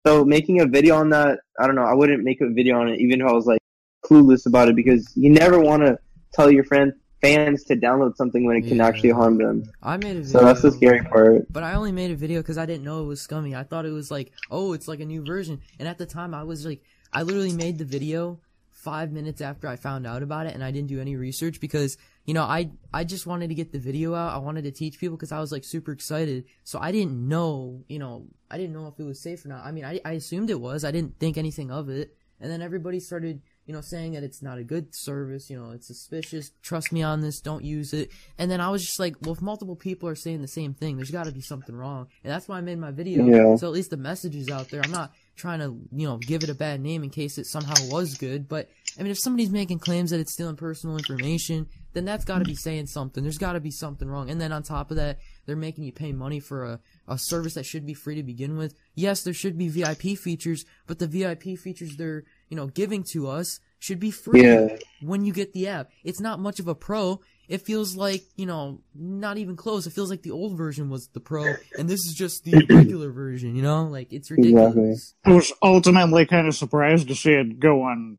So 0.06 0.24
making 0.24 0.62
a 0.62 0.66
video 0.66 0.96
on 0.96 1.10
that, 1.10 1.40
I 1.60 1.66
don't 1.66 1.76
know. 1.76 1.84
I 1.84 1.94
wouldn't 1.94 2.24
make 2.24 2.42
a 2.42 2.50
video 2.50 2.80
on 2.80 2.90
it, 2.90 3.00
even 3.00 3.22
if 3.22 3.28
I 3.28 3.34
was 3.34 3.46
like 3.46 3.60
clueless 4.06 4.46
about 4.46 4.70
it, 4.70 4.76
because 4.76 5.12
you 5.16 5.30
never 5.32 5.60
want 5.60 5.82
to 5.84 5.98
tell 6.34 6.50
your 6.52 6.64
friend 6.64 6.94
fans 7.22 7.64
to 7.66 7.76
download 7.76 8.16
something 8.16 8.46
when 8.46 8.58
it 8.58 8.68
can 8.68 8.82
actually 8.82 9.12
harm 9.12 9.38
them. 9.38 9.64
I 9.84 9.98
made 9.98 10.18
a 10.18 10.22
video. 10.22 10.40
So 10.40 10.46
that's 10.46 10.62
the 10.62 10.72
scary 10.72 11.04
part. 11.04 11.52
But 11.52 11.64
I 11.64 11.74
only 11.74 11.92
made 11.92 12.12
a 12.12 12.16
video 12.16 12.42
because 12.42 12.58
I 12.58 12.66
didn't 12.66 12.84
know 12.84 13.04
it 13.04 13.08
was 13.08 13.22
scummy. 13.22 13.56
I 13.56 13.64
thought 13.64 13.86
it 13.86 13.92
was 13.92 14.10
like, 14.10 14.32
oh, 14.50 14.74
it's 14.74 14.88
like 14.88 15.00
a 15.00 15.06
new 15.06 15.24
version. 15.24 15.62
And 15.80 15.88
at 15.88 15.98
the 15.98 16.06
time, 16.06 16.34
I 16.34 16.44
was 16.44 16.66
like, 16.66 16.82
I 17.12 17.24
literally 17.24 17.54
made 17.54 17.78
the 17.78 17.86
video 17.86 18.40
five 18.80 19.12
minutes 19.12 19.42
after 19.42 19.68
I 19.68 19.76
found 19.76 20.08
out 20.08 20.24
about 20.24 20.46
it, 20.46 20.54
and 20.54 20.64
I 20.64 20.72
didn't 20.72 20.88
do 20.88 21.02
any 21.02 21.18
research 21.18 21.60
because 21.60 21.98
you 22.26 22.34
know 22.34 22.44
I 22.44 22.72
I 22.94 23.04
just 23.04 23.28
wanted 23.28 23.50
to 23.50 23.56
get 23.56 23.72
the 23.72 23.80
video 23.80 24.16
out. 24.16 24.34
I 24.34 24.38
wanted 24.38 24.64
to 24.64 24.72
teach 24.72 25.00
people 25.00 25.18
because 25.18 25.32
I 25.32 25.40
was 25.40 25.52
like 25.52 25.64
super 25.66 25.92
excited. 25.92 26.46
So 26.64 26.80
I 26.80 26.92
didn't 26.92 27.28
know, 27.28 27.84
you 27.90 28.00
know, 28.00 28.28
I 28.50 28.58
didn't 28.58 28.74
know 28.74 28.88
if 28.88 29.00
it 29.00 29.04
was 29.04 29.20
safe 29.20 29.44
or 29.46 29.50
not. 29.50 29.66
I 29.66 29.72
mean, 29.72 29.84
I 29.84 30.00
I 30.06 30.14
assumed 30.14 30.50
it 30.50 30.62
was. 30.62 30.86
I 30.86 30.92
didn't 30.92 31.20
think 31.20 31.38
anything 31.38 31.72
of 31.72 31.90
it. 31.90 32.16
And 32.42 32.50
then 32.50 32.62
everybody 32.62 33.02
started, 33.02 33.42
you 33.70 33.76
know, 33.76 33.82
saying 33.82 34.14
that 34.14 34.24
it's 34.24 34.42
not 34.42 34.58
a 34.58 34.64
good 34.64 34.88
service. 34.96 35.48
You 35.48 35.62
know, 35.62 35.70
it's 35.70 35.86
suspicious. 35.86 36.50
Trust 36.64 36.92
me 36.92 37.04
on 37.04 37.22
this. 37.22 37.40
Don't 37.40 37.64
use 37.64 37.94
it. 37.94 38.10
And 38.40 38.50
then 38.50 38.62
I 38.62 38.72
was 38.72 38.84
just 38.84 39.00
like, 39.00 39.16
well, 39.22 39.34
if 39.34 39.44
multiple 39.44 39.76
people 39.76 40.10
are 40.10 40.16
saying 40.16 40.42
the 40.42 40.48
same 40.48 40.74
thing, 40.74 40.96
there's 40.96 41.12
got 41.12 41.28
to 41.28 41.32
be 41.32 41.42
something 41.42 41.76
wrong. 41.76 42.08
And 42.24 42.34
that's 42.34 42.48
why 42.48 42.58
I 42.58 42.62
made 42.62 42.80
my 42.80 42.90
video. 42.90 43.24
Yeah. 43.26 43.58
So 43.58 43.68
at 43.68 43.74
least 43.74 43.92
the 43.92 43.98
message 43.98 44.36
is 44.36 44.50
out 44.50 44.70
there. 44.70 44.82
I'm 44.84 44.92
not 44.92 45.14
trying 45.36 45.60
to, 45.60 45.78
you 45.92 46.08
know, 46.08 46.18
give 46.18 46.42
it 46.42 46.50
a 46.50 46.56
bad 46.56 46.82
name 46.82 47.04
in 47.04 47.12
case 47.12 47.38
it 47.38 47.46
somehow 47.46 47.76
was 47.92 48.16
good. 48.16 48.50
But 48.50 48.72
I 48.98 49.04
mean, 49.04 49.12
if 49.12 49.20
somebody's 49.20 49.52
making 49.52 49.78
claims 49.78 50.10
that 50.10 50.20
it's 50.20 50.34
stealing 50.34 50.56
personal 50.56 50.98
information, 50.98 51.68
then 51.94 52.06
that's 52.06 52.26
got 52.26 52.40
to 52.40 52.46
be 52.46 52.56
saying 52.56 52.88
something. 52.88 53.22
There's 53.24 53.38
got 53.38 53.54
to 53.54 53.60
be 53.60 53.70
something 53.70 54.08
wrong. 54.08 54.32
And 54.32 54.42
then 54.42 54.52
on 54.52 54.64
top 54.64 54.90
of 54.90 54.98
that, 54.98 55.20
they're 55.46 55.56
making 55.56 55.84
you 55.84 55.92
pay 55.92 56.12
money 56.12 56.40
for 56.40 56.66
a, 56.66 56.80
a 57.08 57.20
service 57.20 57.54
that 57.54 57.68
should 57.68 57.86
be 57.86 57.94
free 57.94 58.16
to 58.16 58.24
begin 58.24 58.58
with. 58.58 58.74
Yes, 58.96 59.22
there 59.22 59.34
should 59.34 59.60
be 59.60 59.68
VIP 59.68 60.18
features, 60.18 60.66
but 60.88 60.98
the 60.98 61.08
VIP 61.08 61.58
features 61.58 61.96
they're, 61.98 62.24
you 62.50 62.58
know, 62.58 62.68
giving 62.68 63.04
to 63.14 63.28
us 63.28 63.60
should 63.80 64.00
be 64.00 64.12
free 64.12 64.42
Yeah. 64.44 64.68
when 65.00 65.24
you 65.26 65.32
get 65.34 65.54
the 65.54 65.68
app. 65.68 65.90
It's 66.04 66.20
not 66.20 66.40
much 66.40 66.60
of 66.60 66.68
a 66.68 66.76
pro. 66.76 67.22
It 67.48 67.62
feels 67.62 67.96
like, 67.96 68.24
you 68.36 68.46
know, 68.46 68.82
not 68.94 69.38
even 69.38 69.56
close. 69.56 69.88
It 69.88 69.94
feels 69.94 70.10
like 70.10 70.22
the 70.22 70.32
old 70.32 70.58
version 70.58 70.90
was 70.90 71.08
the 71.14 71.20
pro, 71.20 71.58
and 71.78 71.88
this 71.90 72.00
is 72.06 72.14
just 72.16 72.44
the 72.44 72.66
regular 72.70 73.12
version, 73.12 73.56
you 73.56 73.62
know? 73.64 73.86
Like, 73.86 74.12
it's 74.14 74.30
ridiculous. 74.30 75.16
I 75.26 75.32
was 75.32 75.52
ultimately 75.64 76.26
kind 76.26 76.48
of 76.48 76.56
surprised 76.56 77.08
to 77.08 77.16
see 77.16 77.32
it 77.34 77.60
go 77.60 77.84
on 77.84 78.18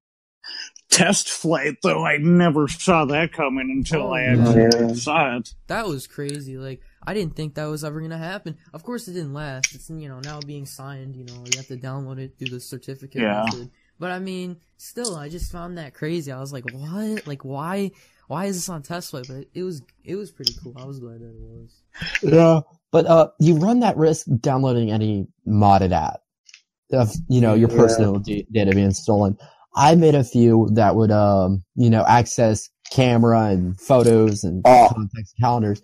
test 0.91 1.29
flight, 1.29 1.77
though 1.83 2.05
I 2.05 2.17
never 2.17 2.67
saw 2.67 3.05
that 3.07 3.33
coming 3.33 3.71
until 3.71 4.09
Oh, 4.09 4.13
I 4.13 4.23
actually 4.23 4.89
Yeah. 4.89 4.93
saw 4.95 5.37
it. 5.37 5.55
That 5.69 5.87
was 5.87 6.07
crazy. 6.09 6.57
Like, 6.59 6.81
I 7.07 7.15
didn't 7.15 7.37
think 7.37 7.55
that 7.55 7.67
was 7.67 7.85
ever 7.85 8.01
gonna 8.01 8.19
happen. 8.19 8.57
Of 8.73 8.83
course, 8.83 9.07
it 9.07 9.13
didn't 9.13 9.33
last. 9.33 9.75
It's, 9.75 9.89
you 9.89 10.09
know, 10.09 10.19
now 10.21 10.43
being 10.43 10.67
signed, 10.67 11.15
you 11.15 11.25
know, 11.25 11.47
you 11.47 11.57
have 11.57 11.69
to 11.69 11.77
download 11.77 12.19
it 12.19 12.35
through 12.39 12.49
the 12.49 12.61
certificate 12.61 13.23
Yeah. 13.23 13.45
method. 13.45 13.71
But 14.01 14.11
I 14.11 14.19
mean, 14.19 14.57
still, 14.79 15.15
I 15.15 15.29
just 15.29 15.53
found 15.53 15.79
that 15.79 15.95
crazy. 15.95 16.33
I 16.33 16.41
was 16.41 16.53
like, 16.53 16.65
what? 16.73 17.27
Like, 17.27 17.45
why? 17.45 17.93
Why 18.27 18.47
is 18.47 18.57
this 18.57 18.69
on 18.69 18.83
test 18.83 19.11
flight? 19.11 19.27
But 19.29 19.47
it 19.55 19.63
was, 19.63 19.83
it 20.05 20.17
was 20.17 20.31
pretty 20.33 20.55
cool. 20.63 20.75
I 20.77 20.85
was 20.87 20.99
glad 20.99 21.21
that 21.21 21.29
it 21.29 21.41
was. 21.41 21.83
Yeah. 22.23 22.61
But 22.93 23.07
uh, 23.07 23.29
you 23.39 23.57
run 23.57 23.81
that 23.81 23.97
risk 23.97 24.27
downloading 24.41 24.91
any 24.91 25.27
modded 25.47 25.93
app 25.93 26.21
of 26.93 27.13
you 27.29 27.41
know 27.41 27.55
your 27.55 27.69
personal 27.69 28.19
d- 28.19 28.47
data 28.51 28.73
being 28.75 28.91
stolen. 28.93 29.37
I 29.77 29.95
made 29.95 30.17
a 30.17 30.25
few 30.25 30.69
that 30.73 30.97
would 30.97 31.13
um 31.13 31.63
you 31.77 31.89
know 31.91 32.05
access 32.09 32.69
camera 32.91 33.43
and 33.51 33.79
photos 33.81 34.43
and 34.43 34.63
Oh. 34.65 34.89
contacts 34.93 35.33
and 35.37 35.41
calendars, 35.45 35.83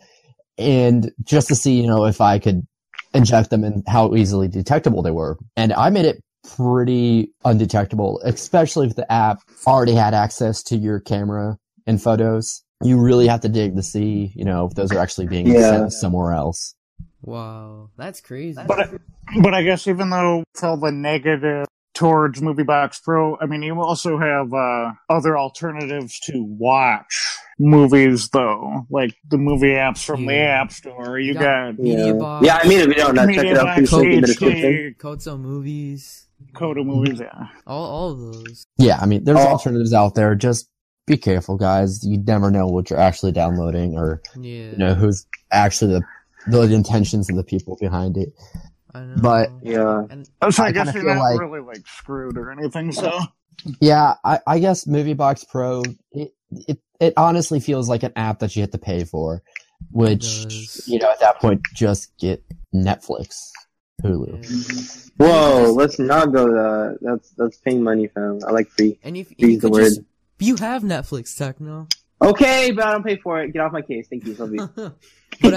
and 0.58 1.12
just 1.22 1.46
to 1.48 1.54
see 1.54 1.80
you 1.80 1.86
know 1.86 2.06
if 2.06 2.20
I 2.20 2.38
could 2.40 2.66
inject 3.14 3.50
them 3.50 3.62
and 3.62 3.84
how 3.86 4.14
easily 4.16 4.48
detectable 4.48 5.02
they 5.02 5.12
were. 5.12 5.38
And 5.56 5.72
I 5.72 5.90
made 5.90 6.06
it 6.06 6.22
pretty 6.56 7.32
undetectable, 7.44 8.20
especially 8.24 8.86
if 8.88 8.96
the 8.96 9.10
app 9.10 9.38
already 9.66 9.94
had 9.94 10.14
access 10.14 10.62
to 10.64 10.76
your 10.76 11.00
camera 11.00 11.58
and 11.86 12.00
photos. 12.02 12.62
You 12.82 13.00
really 13.00 13.26
have 13.26 13.40
to 13.40 13.48
dig 13.48 13.74
to 13.76 13.82
see, 13.82 14.32
you 14.34 14.44
know, 14.44 14.66
if 14.66 14.74
those 14.74 14.92
are 14.92 14.98
actually 14.98 15.26
being 15.26 15.46
Yeah. 15.46 15.70
sent 15.70 15.92
somewhere 15.92 16.32
else. 16.32 16.74
Wow, 17.22 17.90
that's 17.96 18.20
crazy. 18.20 18.60
But, 18.66 18.90
but 19.42 19.54
I 19.54 19.62
guess 19.62 19.86
even 19.86 20.10
though 20.10 20.44
with 20.54 20.64
all 20.64 20.76
the 20.76 20.92
negative 20.92 21.66
towards 21.96 22.40
MovieBox 22.42 23.02
Pro. 23.02 23.38
I 23.40 23.46
mean, 23.46 23.62
you 23.62 23.80
also 23.80 24.18
have 24.18 24.52
uh, 24.52 24.92
other 25.08 25.36
alternatives 25.38 26.20
to 26.24 26.44
watch 26.44 27.38
movies, 27.58 28.28
though, 28.28 28.86
like 28.90 29.14
the 29.26 29.38
movie 29.38 29.70
apps 29.70 30.04
from 30.04 30.26
the 30.26 30.34
App 30.36 30.70
Store. 30.72 31.18
You 31.18 31.32
Yeah. 31.32 31.40
got 31.72 31.78
Media 31.78 32.06
Yeah. 32.08 32.12
box. 32.12 32.46
Yeah, 32.46 32.58
I 32.62 32.68
made 32.68 32.82
a 32.82 32.86
video 32.86 33.08
on 33.08 33.14
that. 33.14 33.32
Check 33.32 33.46
it 33.46 33.56
out. 33.56 33.74
Please 33.76 33.90
MediaBox, 33.90 33.96
link 33.96 34.12
in 34.12 34.20
the 34.20 34.26
description. 34.26 34.72
HD, 34.72 34.94
Koto 34.98 35.38
movies, 35.38 36.25
Coda 36.54 36.84
movies. 36.84 37.20
Yeah, 37.20 37.48
all 37.66 37.84
all 37.84 38.10
of 38.12 38.18
those. 38.20 38.64
Yeah, 38.78 38.98
I 39.00 39.06
mean, 39.06 39.24
there's 39.24 39.38
Oh. 39.38 39.48
alternatives 39.48 39.92
out 39.92 40.14
there. 40.14 40.34
Just 40.34 40.68
be 41.06 41.16
careful, 41.16 41.56
guys. 41.56 42.04
You 42.04 42.18
never 42.18 42.50
know 42.50 42.66
what 42.66 42.90
you're 42.90 42.98
actually 42.98 43.32
downloading 43.32 43.96
or 43.96 44.22
Yeah, 44.36 44.70
you 44.70 44.76
know 44.76 44.94
who's 44.94 45.26
actually 45.52 45.92
the 45.94 46.02
the 46.48 46.74
intentions 46.74 47.28
of 47.30 47.36
the 47.36 47.42
people 47.44 47.76
behind 47.80 48.16
it. 48.16 48.32
I 48.94 49.00
know. 49.00 49.16
but- 49.20 49.50
Yeah. 49.62 50.04
and 50.08 50.28
oh, 50.42 50.50
so 50.50 50.62
I, 50.62 50.68
I 50.68 50.72
guess 50.72 50.94
you're 50.94 51.02
not 51.04 51.18
like- 51.18 51.40
really 51.40 51.60
like 51.60 51.86
screwed 51.86 52.38
or 52.38 52.50
anything. 52.50 52.92
So 52.92 53.18
Yeah, 53.80 54.14
I, 54.24 54.38
I 54.46 54.58
guess 54.58 54.84
MovieBox 54.84 55.48
Pro 55.48 55.82
it, 56.12 56.32
it 56.50 56.78
it 57.00 57.14
honestly 57.16 57.60
feels 57.60 57.88
like 57.88 58.02
an 58.04 58.12
app 58.16 58.38
that 58.38 58.54
you 58.56 58.62
have 58.62 58.70
to 58.70 58.78
pay 58.78 59.04
for, 59.04 59.42
which 59.90 60.46
you 60.86 60.98
know 60.98 61.10
at 61.10 61.20
that 61.20 61.40
point 61.40 61.60
just 61.74 62.16
get 62.18 62.42
Netflix, 62.74 63.50
Hulu. 64.02 65.10
Whoa, 65.16 65.72
let's 65.72 65.98
not 65.98 66.32
go 66.32 66.46
that. 66.52 66.98
That's 67.00 67.30
that's 67.30 67.58
paying 67.58 67.82
money, 67.82 68.08
fam. 68.08 68.40
I 68.46 68.50
like 68.50 68.68
free. 68.68 68.98
and 69.02 69.16
if 69.16 69.30
Use 69.38 69.54
you 69.54 69.60
the 69.60 69.70
word. 69.70 69.84
just, 69.84 70.00
you 70.38 70.56
have 70.56 70.82
Netflix, 70.82 71.34
Techno. 71.36 71.86
Okay, 72.22 72.70
but 72.72 72.84
I 72.86 72.92
don't 72.92 73.04
pay 73.04 73.16
for 73.16 73.40
it. 73.42 73.52
Get 73.52 73.60
off 73.60 73.72
my 73.72 73.82
case. 73.82 74.06
Thank 74.08 74.24
you, 74.26 74.34
Sylvie. 74.34 74.58
but 74.76 74.94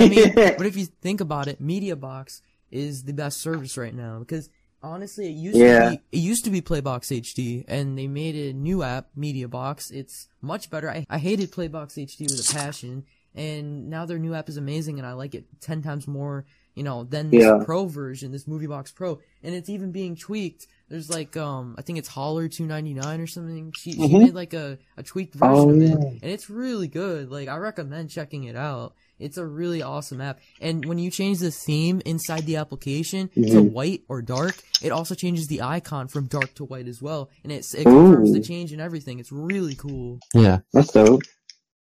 I 0.02 0.08
mean, 0.08 0.34
but 0.36 0.66
if 0.66 0.78
you 0.78 0.86
think 0.86 1.22
about 1.22 1.48
it, 1.48 1.62
MediaBox 1.62 2.42
is 2.72 3.04
the 3.04 3.14
best 3.14 3.42
service 3.42 3.78
right 3.78 3.94
now 3.94 4.20
because 4.20 4.50
honestly, 4.82 5.28
it 5.28 5.32
used 5.36 5.58
Yeah. 5.58 5.80
to 5.86 5.90
be 5.92 6.02
it 6.14 6.20
used 6.20 6.46
to 6.46 6.50
be 6.52 6.62
Playbox 6.62 7.12
HD, 7.22 7.66
and 7.68 7.98
they 7.98 8.08
made 8.08 8.36
a 8.36 8.54
new 8.54 8.84
app, 8.84 9.08
MediaBox. 9.18 9.92
It's 9.92 10.30
much 10.42 10.70
better. 10.70 10.90
I, 10.90 11.06
I 11.10 11.18
hated 11.18 11.52
Playbox 11.52 11.98
HD 11.98 12.22
with 12.22 12.50
a 12.50 12.54
passion, 12.58 13.04
and 13.36 13.90
now 13.90 14.06
their 14.06 14.20
new 14.20 14.34
app 14.34 14.48
is 14.48 14.56
amazing, 14.56 14.98
and 15.00 15.06
I 15.08 15.12
like 15.14 15.36
it 15.36 15.44
ten 15.60 15.82
times 15.82 16.08
more. 16.08 16.46
You 16.80 16.86
know, 16.86 17.04
than 17.04 17.30
this 17.30 17.44
Yeah. 17.44 17.62
Pro 17.66 17.88
version, 17.88 18.32
this 18.32 18.46
MovieBox 18.46 18.96
Pro, 18.96 19.20
and 19.44 19.54
it's 19.54 19.68
even 19.70 19.92
being 19.92 20.16
tweaked. 20.16 20.66
There's 20.88 21.10
like, 21.10 21.36
um, 21.36 21.76
I 21.78 21.82
think 21.82 22.00
it's 22.00 22.08
Holler 22.08 22.48
two 22.48 22.66
ninety 22.66 22.94
nine 22.94 23.20
or 23.20 23.28
something. 23.28 23.74
She, 23.78 23.92
she 23.92 24.00
Mhm. 24.00 24.22
made 24.24 24.34
like 24.34 24.54
a, 24.54 24.78
a 24.96 25.04
tweaked 25.04 25.36
version 25.36 25.54
Oh, 25.54 25.70
of 25.72 25.82
it, 25.82 25.90
yeah. 25.90 25.96
and 26.24 26.32
it's 26.32 26.50
really 26.50 26.88
good. 26.88 27.30
Like 27.30 27.50
I 27.50 27.58
recommend 27.58 28.12
checking 28.12 28.46
it 28.46 28.56
out. 28.56 28.94
It's 29.20 29.38
a 29.38 29.46
really 29.46 29.82
awesome 29.82 30.22
app. 30.22 30.40
And 30.62 30.86
when 30.86 31.00
you 31.00 31.12
change 31.12 31.40
the 31.40 31.52
theme 31.52 32.02
inside 32.06 32.46
the 32.46 32.56
application 32.56 33.28
to 33.36 33.42
Mhm. 33.42 33.72
white 33.74 34.04
or 34.08 34.22
dark, 34.22 34.56
it 34.82 34.94
also 34.94 35.16
changes 35.16 35.48
the 35.48 35.62
icon 35.62 36.08
from 36.08 36.28
dark 36.28 36.54
to 36.56 36.64
white 36.64 36.88
as 36.88 37.02
well. 37.02 37.30
And 37.44 37.52
it's, 37.52 37.76
it 37.76 37.84
confirms 37.84 38.32
the 38.32 38.40
change 38.40 38.72
and 38.72 38.80
everything. 38.80 39.20
It's 39.20 39.34
really 39.34 39.76
cool. 39.76 40.20
Yeah, 40.34 40.60
That's 40.72 40.94
dope. 40.94 41.24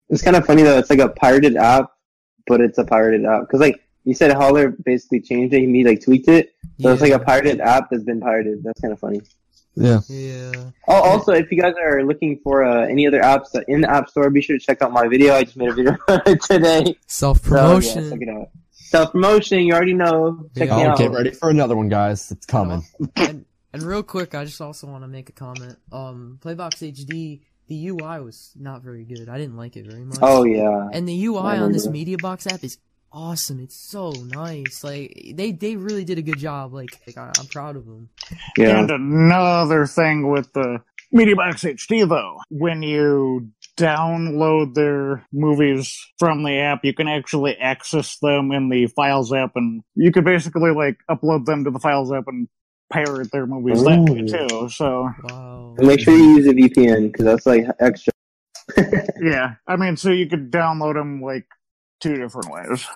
It's 0.08 0.22
kind 0.22 0.36
of 0.36 0.44
funny 0.44 0.64
though. 0.64 0.76
It's 0.78 0.90
like 0.90 0.98
a 0.98 1.08
pirated 1.08 1.54
app, 1.56 1.92
but 2.48 2.60
it's 2.60 2.78
a 2.78 2.84
pirated 2.84 3.24
app 3.24 3.42
because 3.42 3.60
like 3.60 3.78
you 4.04 4.14
said, 4.14 4.32
Holler 4.32 4.70
basically 4.70 5.20
changed 5.20 5.54
it. 5.54 5.60
He 5.68 5.84
like 5.84 6.02
tweaked 6.04 6.28
it, 6.28 6.54
so 6.80 6.92
it's 6.92 7.02
like 7.02 7.12
a 7.12 7.18
pirated 7.18 7.60
app 7.60 7.88
that's 7.90 8.04
been 8.04 8.20
pirated. 8.20 8.62
That's 8.64 8.80
kind 8.80 8.92
of 8.92 8.98
funny. 9.00 9.20
yeah. 9.74 10.00
Yeah. 10.08 10.70
Oh, 10.88 11.02
also, 11.02 11.32
if 11.32 11.50
you 11.52 11.60
guys 11.60 11.74
are 11.80 12.02
looking 12.04 12.40
for 12.42 12.64
uh, 12.64 12.86
any 12.86 13.06
other 13.06 13.20
apps 13.20 13.48
in 13.68 13.82
the 13.82 13.90
App 13.90 14.08
Store, 14.08 14.28
be 14.30 14.40
sure 14.40 14.58
to 14.58 14.64
check 14.64 14.82
out 14.82 14.92
my 14.92 15.06
video. 15.08 15.34
I 15.34 15.44
just 15.44 15.56
made 15.56 15.68
a 15.68 15.74
video 15.74 15.96
today. 16.48 16.96
Self 17.06 17.44
So, 17.44 17.54
yeah, 17.54 17.62
promotion. 17.62 18.10
check 18.10 18.22
it 18.22 18.28
out. 18.28 18.48
Self 18.72 19.12
promotion, 19.12 19.60
you 19.60 19.74
already 19.74 19.92
know. 19.94 20.48
Check 20.56 20.68
Yeah. 20.68 20.76
me 20.76 20.82
out. 20.84 20.98
get 20.98 21.10
ready 21.10 21.30
for 21.30 21.50
another 21.50 21.76
one, 21.76 21.88
guys. 21.88 22.30
It's 22.32 22.46
coming. 22.46 22.82
and, 23.16 23.44
and 23.72 23.82
real 23.82 24.02
quick, 24.02 24.34
I 24.34 24.44
just 24.46 24.60
also 24.60 24.86
want 24.86 25.04
to 25.04 25.08
make 25.08 25.28
a 25.28 25.32
comment. 25.32 25.76
Um, 25.92 26.38
Playbox 26.42 26.80
HD, 26.92 27.40
the 27.68 27.88
UI 27.88 28.20
was 28.20 28.52
not 28.58 28.80
very 28.82 29.04
good. 29.04 29.28
I 29.28 29.36
didn't 29.36 29.56
like 29.58 29.76
it 29.76 29.86
very 29.86 30.02
much. 30.04 30.18
Oh 30.22 30.44
yeah. 30.44 30.88
And 30.92 31.06
the 31.06 31.24
UI 31.26 31.58
on 31.58 31.70
this 31.72 31.86
remember. 31.86 32.10
MediaBox 32.16 32.50
app 32.52 32.64
is 32.64 32.78
awesome. 33.12 33.60
It's 33.60 33.76
so 33.76 34.10
nice. 34.10 34.82
Like 34.84 35.32
they 35.34 35.52
they 35.52 35.76
really 35.76 36.04
did 36.04 36.18
a 36.18 36.22
good 36.22 36.38
job. 36.38 36.72
Like, 36.72 36.90
like 37.06 37.16
I, 37.16 37.32
I'm 37.38 37.46
proud 37.46 37.76
of 37.76 37.86
them. 37.86 38.08
Yeah. 38.56 38.78
And 38.78 38.90
another 38.90 39.86
thing 39.86 40.30
with 40.30 40.52
the 40.52 40.80
MediaBox 41.14 41.74
HD 41.74 42.08
though, 42.08 42.38
when 42.50 42.82
you 42.82 43.48
download 43.76 44.74
their 44.74 45.26
movies 45.32 45.96
from 46.18 46.42
the 46.42 46.58
app, 46.58 46.84
you 46.84 46.92
can 46.92 47.08
actually 47.08 47.56
access 47.56 48.18
them 48.18 48.52
in 48.52 48.68
the 48.68 48.86
Files 48.88 49.32
app, 49.32 49.52
and 49.54 49.82
you 49.94 50.12
could 50.12 50.24
basically 50.24 50.72
like 50.72 50.98
upload 51.10 51.46
them 51.46 51.64
to 51.64 51.70
the 51.70 51.78
Files 51.78 52.12
app 52.12 52.24
and 52.26 52.48
pirate 52.90 53.30
their 53.32 53.46
movies 53.46 53.82
that 53.84 54.00
way 54.00 54.26
too. 54.26 54.68
So 54.68 55.10
Wow. 55.24 55.74
Make 55.78 56.00
sure 56.00 56.16
you 56.16 56.36
use 56.36 56.46
a 56.46 56.52
VPN 56.52 57.12
because 57.12 57.24
that's 57.24 57.46
like 57.46 57.64
extra. 57.80 58.12
yeah, 59.22 59.54
I 59.66 59.76
mean, 59.76 59.96
so 59.96 60.10
you 60.10 60.28
could 60.28 60.50
download 60.50 60.94
them 60.94 61.22
like 61.22 61.46
two 62.00 62.16
different 62.16 62.50
ways 62.50 62.86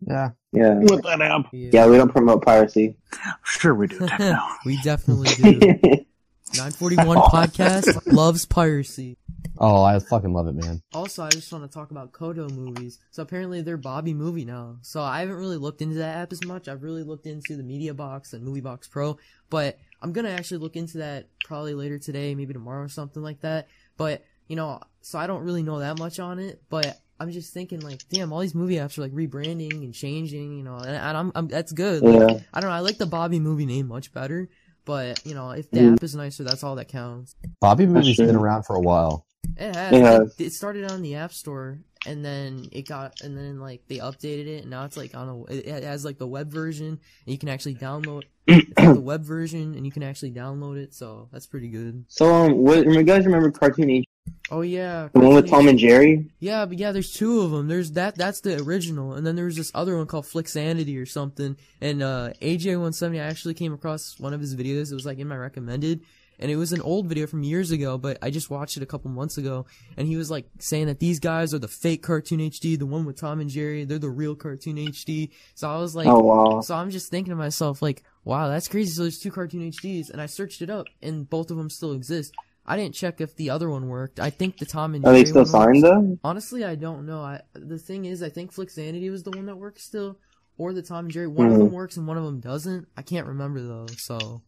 Yeah. 0.00 0.30
Yeah. 0.52 0.78
with 0.78 1.02
that 1.02 1.20
app. 1.20 1.46
Yeah, 1.52 1.86
we 1.86 1.96
don't 1.96 2.10
promote 2.12 2.44
piracy. 2.44 2.96
Sure, 3.44 3.74
we 3.74 3.86
do. 3.86 4.08
We 4.64 4.80
definitely 4.82 5.28
do. 5.34 5.60
941 6.52 7.16
podcast 7.16 8.12
loves 8.12 8.44
piracy. 8.44 9.16
Oh, 9.56 9.84
I 9.84 9.98
fucking 10.00 10.32
love 10.32 10.48
it, 10.48 10.54
man. 10.54 10.82
Also, 10.92 11.22
I 11.22 11.28
just 11.30 11.52
want 11.52 11.64
to 11.64 11.72
talk 11.72 11.92
about 11.92 12.10
Kodo 12.12 12.50
movies. 12.50 12.98
So 13.12 13.22
apparently 13.22 13.62
they're 13.62 13.76
Bobby 13.76 14.14
Movie 14.14 14.44
now. 14.44 14.78
So 14.82 15.00
I 15.00 15.20
haven't 15.20 15.36
really 15.36 15.58
looked 15.58 15.80
into 15.80 15.96
that 15.98 16.16
app 16.16 16.32
as 16.32 16.44
much. 16.44 16.66
I've 16.66 16.82
really 16.82 17.04
looked 17.04 17.26
into 17.26 17.56
the 17.56 17.62
Media 17.62 17.94
Box 17.94 18.32
and 18.32 18.42
Movie 18.44 18.62
Box 18.62 18.88
Pro, 18.88 19.16
but 19.48 19.78
I'm 20.02 20.12
gonna 20.12 20.30
actually 20.30 20.58
look 20.58 20.74
into 20.76 20.98
that 20.98 21.28
probably 21.44 21.74
later 21.74 21.98
today, 21.98 22.34
maybe 22.34 22.52
tomorrow 22.52 22.82
or 22.84 22.88
something 22.88 23.22
like 23.22 23.42
that. 23.42 23.68
But 23.96 24.24
you 24.48 24.56
know, 24.56 24.80
so 25.02 25.18
I 25.20 25.28
don't 25.28 25.44
really 25.44 25.62
know 25.62 25.78
that 25.78 25.98
much 26.00 26.18
on 26.18 26.40
it, 26.40 26.62
but 26.68 26.98
I'm 27.20 27.30
just 27.30 27.52
thinking 27.52 27.82
like, 27.82 28.00
damn, 28.08 28.32
all 28.32 28.40
these 28.40 28.54
movie 28.54 28.76
apps 28.76 28.96
are 28.98 29.02
like 29.02 29.12
rebranding 29.12 29.84
and 29.84 29.92
changing, 29.94 30.56
you 30.56 30.64
know, 30.64 30.78
and, 30.78 30.96
and 30.96 31.16
I'm, 31.16 31.32
I'm 31.34 31.48
that's 31.48 31.72
good. 31.72 32.02
Like, 32.02 32.18
Yeah. 32.18 32.40
I 32.54 32.60
don't 32.60 32.70
know, 32.70 32.74
I 32.76 32.80
like 32.80 32.98
the 32.98 33.06
Bobby 33.06 33.38
Movie 33.38 33.66
name 33.66 33.88
much 33.88 34.12
better, 34.12 34.48
but 34.86 35.24
you 35.26 35.34
know, 35.34 35.50
if 35.50 35.70
the 35.70 35.80
Mm. 35.80 35.92
app 35.94 36.02
is 36.02 36.16
nicer, 36.16 36.44
that's 36.44 36.64
all 36.64 36.76
that 36.76 36.88
counts. 36.88 37.36
Bobby 37.60 37.86
movie's 37.86 38.16
been 38.16 38.34
around 38.36 38.64
for 38.64 38.74
a 38.74 38.80
while. 38.80 39.26
It 39.56 39.70
has. 39.72 39.92
It 39.92 39.98
It, 39.98 40.02
has. 40.06 40.34
it 40.38 40.52
started 40.52 40.84
on 40.84 41.02
the 41.02 41.16
App 41.16 41.32
Store, 41.32 41.80
and 42.06 42.24
then 42.24 42.68
it 42.72 42.86
got, 42.88 43.14
and 43.22 43.36
then 43.36 43.60
like 43.60 43.82
they 43.88 43.98
updated 43.98 44.46
it, 44.46 44.62
and 44.62 44.70
now 44.70 44.84
it's 44.84 44.96
like 44.96 45.14
on 45.14 45.28
a. 45.28 45.44
It 45.44 45.66
it 45.66 45.82
has 45.82 46.04
like 46.04 46.18
the 46.18 46.26
web 46.26 46.50
version, 46.50 46.86
and 46.88 46.98
you 47.26 47.36
can 47.38 47.48
actually 47.50 47.74
download. 47.74 48.24
Like 48.50 48.94
the 48.94 49.00
web 49.00 49.22
version, 49.24 49.74
and 49.74 49.84
you 49.86 49.92
can 49.92 50.02
actually 50.02 50.32
download 50.32 50.76
it, 50.76 50.94
so 50.94 51.28
that's 51.32 51.46
pretty 51.46 51.68
good. 51.68 52.04
So, 52.08 52.32
um, 52.32 52.58
what, 52.58 52.84
you 52.84 53.02
guys 53.04 53.24
remember 53.26 53.50
Cartoon 53.50 53.90
Age? 53.90 54.04
Oh 54.50 54.62
yeah, 54.62 55.08
The 55.12 55.20
one 55.20 55.34
with 55.34 55.48
Tom 55.48 55.68
and 55.68 55.78
Jerry? 55.78 56.28
Yeah, 56.40 56.66
but 56.66 56.76
yeah, 56.76 56.90
there's 56.90 57.12
two 57.12 57.42
of 57.42 57.52
them. 57.52 57.68
There's 57.68 57.92
that. 57.92 58.16
That's 58.16 58.40
the 58.40 58.60
original, 58.60 59.14
and 59.14 59.24
then 59.24 59.36
there 59.36 59.44
was 59.44 59.56
this 59.56 59.70
other 59.74 59.96
one 59.96 60.06
called 60.06 60.24
Flixanity 60.24 61.00
or 61.00 61.06
something. 61.06 61.56
And 61.80 62.02
uh, 62.02 62.30
AJ170, 62.42 63.20
I 63.20 63.26
actually 63.26 63.54
came 63.54 63.72
across 63.72 64.18
one 64.18 64.34
of 64.34 64.40
his 64.40 64.56
videos. 64.56 64.90
It 64.90 64.96
was 64.96 65.06
like 65.06 65.18
in 65.18 65.28
my 65.28 65.36
recommended, 65.36 66.00
and 66.40 66.50
it 66.50 66.56
was 66.56 66.72
an 66.72 66.80
old 66.80 67.06
video 67.06 67.28
from 67.28 67.44
years 67.44 67.70
ago, 67.70 67.96
but 67.96 68.18
I 68.22 68.30
just 68.30 68.50
watched 68.50 68.76
it 68.76 68.82
a 68.82 68.86
couple 68.86 69.08
months 69.12 69.38
ago. 69.38 69.66
And 69.96 70.08
he 70.08 70.16
was 70.16 70.32
like 70.32 70.46
saying 70.58 70.86
that 70.86 70.98
these 70.98 71.20
guys 71.20 71.54
are 71.54 71.60
the 71.60 71.68
fake 71.68 72.02
Cartoon 72.02 72.40
HD, 72.40 72.76
the 72.76 72.86
one 72.86 73.04
with 73.04 73.20
Tom 73.20 73.38
and 73.38 73.50
Jerry. 73.50 73.84
They're 73.84 74.00
the 74.00 74.10
real 74.10 74.34
Cartoon 74.34 74.78
HD. 74.78 75.30
So 75.54 75.70
I 75.70 75.78
was 75.78 75.94
like, 75.94 76.08
oh, 76.08 76.18
wow. 76.18 76.60
so 76.60 76.74
I'm 76.74 76.90
just 76.90 77.08
thinking 77.08 77.30
to 77.30 77.36
myself, 77.36 77.82
like, 77.82 78.02
wow, 78.24 78.48
that's 78.48 78.66
crazy. 78.66 78.90
So 78.90 79.02
there's 79.02 79.20
two 79.20 79.30
cartoon 79.30 79.70
HDs, 79.70 80.10
and 80.10 80.20
I 80.20 80.26
searched 80.26 80.60
it 80.60 80.70
up, 80.70 80.86
and 81.00 81.30
both 81.30 81.52
of 81.52 81.56
them 81.56 81.70
still 81.70 81.92
exist. 81.92 82.34
I 82.70 82.76
didn't 82.76 82.94
check 82.94 83.20
if 83.20 83.34
the 83.36 83.50
other 83.50 83.68
one 83.68 83.88
worked. 83.88 84.20
I 84.20 84.30
think 84.30 84.58
the 84.58 84.64
Tom 84.66 84.94
and 84.94 85.04
Jerry. 85.04 85.12
Are 85.22 85.24
Jerry 85.24 85.24
they 85.24 85.30
still 85.30 85.44
one 85.60 85.66
works. 85.66 85.80
signed 85.80 85.82
though? 85.82 86.18
Honestly, 86.22 86.64
I 86.64 86.76
don't 86.76 87.04
know. 87.06 87.20
I 87.20 87.40
the 87.54 87.78
thing 87.78 88.04
is, 88.04 88.22
I 88.22 88.28
think 88.28 88.54
Flixanity 88.54 89.10
was 89.10 89.24
the 89.24 89.32
one 89.32 89.46
that 89.46 89.56
works 89.56 89.82
still, 89.84 90.18
or 90.56 90.72
the 90.72 90.82
Tom 90.82 91.06
and 91.06 91.12
Jerry. 91.12 91.26
One 91.26 91.48
of 91.48 91.54
Mhm. 91.54 91.58
them 91.58 91.72
works 91.72 91.96
and 91.96 92.06
one 92.06 92.16
of 92.16 92.24
them 92.24 92.38
doesn't. 92.40 92.86
I 92.96 93.02
can't 93.02 93.26
remember 93.26 93.60
though. 93.60 93.86
So, 93.98 94.42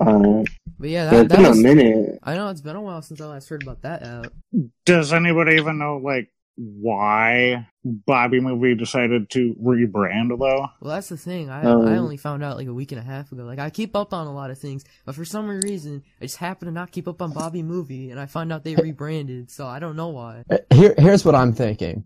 Uh, 0.00 0.44
but 0.78 0.88
yeah, 0.88 1.04
yeah, 1.04 1.10
that, 1.10 1.24
it's 1.26 1.34
that 1.34 1.42
been 1.42 1.44
a 1.52 1.54
minute. 1.74 2.18
I 2.22 2.34
know 2.34 2.48
it's 2.48 2.62
been 2.62 2.76
a 2.76 2.80
while 2.80 3.02
since 3.02 3.20
I 3.20 3.26
last 3.26 3.50
heard 3.50 3.62
about 3.62 3.82
that 3.82 4.02
app. 4.02 4.32
Does 4.86 5.12
anybody 5.12 5.56
even 5.56 5.76
know 5.78 5.98
like 5.98 6.30
why 6.62 7.66
Bobby 7.84 8.38
Movie 8.38 8.74
decided 8.74 9.30
to 9.30 9.54
rebrand 9.62 10.28
though? 10.38 10.66
Well, 10.80 10.94
that's 10.94 11.08
the 11.08 11.16
thing. 11.16 11.48
I 11.48 11.62
Um, 11.62 11.88
I 11.88 11.96
only 11.96 12.18
found 12.18 12.44
out 12.44 12.58
like 12.58 12.66
a 12.66 12.74
week 12.74 12.92
and 12.92 13.00
a 13.00 13.04
half 13.04 13.32
ago. 13.32 13.44
Like 13.44 13.58
I 13.58 13.70
keep 13.70 13.96
up 13.96 14.12
on 14.12 14.26
a 14.26 14.32
lot 14.32 14.50
of 14.50 14.58
things, 14.58 14.84
but 15.06 15.14
for 15.14 15.24
some 15.24 15.48
reason, 15.48 16.02
I 16.20 16.26
just 16.26 16.36
happen 16.36 16.66
to 16.66 16.72
not 16.72 16.92
keep 16.92 17.08
up 17.08 17.22
on 17.22 17.32
Bobby 17.32 17.62
Movie, 17.62 18.10
and 18.10 18.20
I 18.20 18.26
found 18.26 18.52
out 18.52 18.64
they 18.64 18.76
rebranded. 18.76 19.50
So 19.50 19.66
I 19.66 19.78
don't 19.78 19.96
know 19.96 20.08
why. 20.08 20.44
Uh, 20.50 20.58
Here, 20.72 20.94
here's 20.98 21.24
what 21.24 21.34
I'm 21.34 21.52
thinking. 21.52 22.04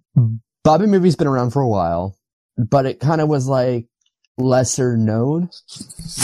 Bobby 0.62 0.86
movie's 0.86 1.16
been 1.16 1.26
around 1.26 1.50
for 1.50 1.60
a 1.60 1.68
while, 1.68 2.16
but 2.56 2.86
it 2.86 3.00
kind 3.00 3.20
of 3.20 3.28
was 3.28 3.48
like 3.48 3.88
lesser 4.38 4.96
known. 4.96 5.50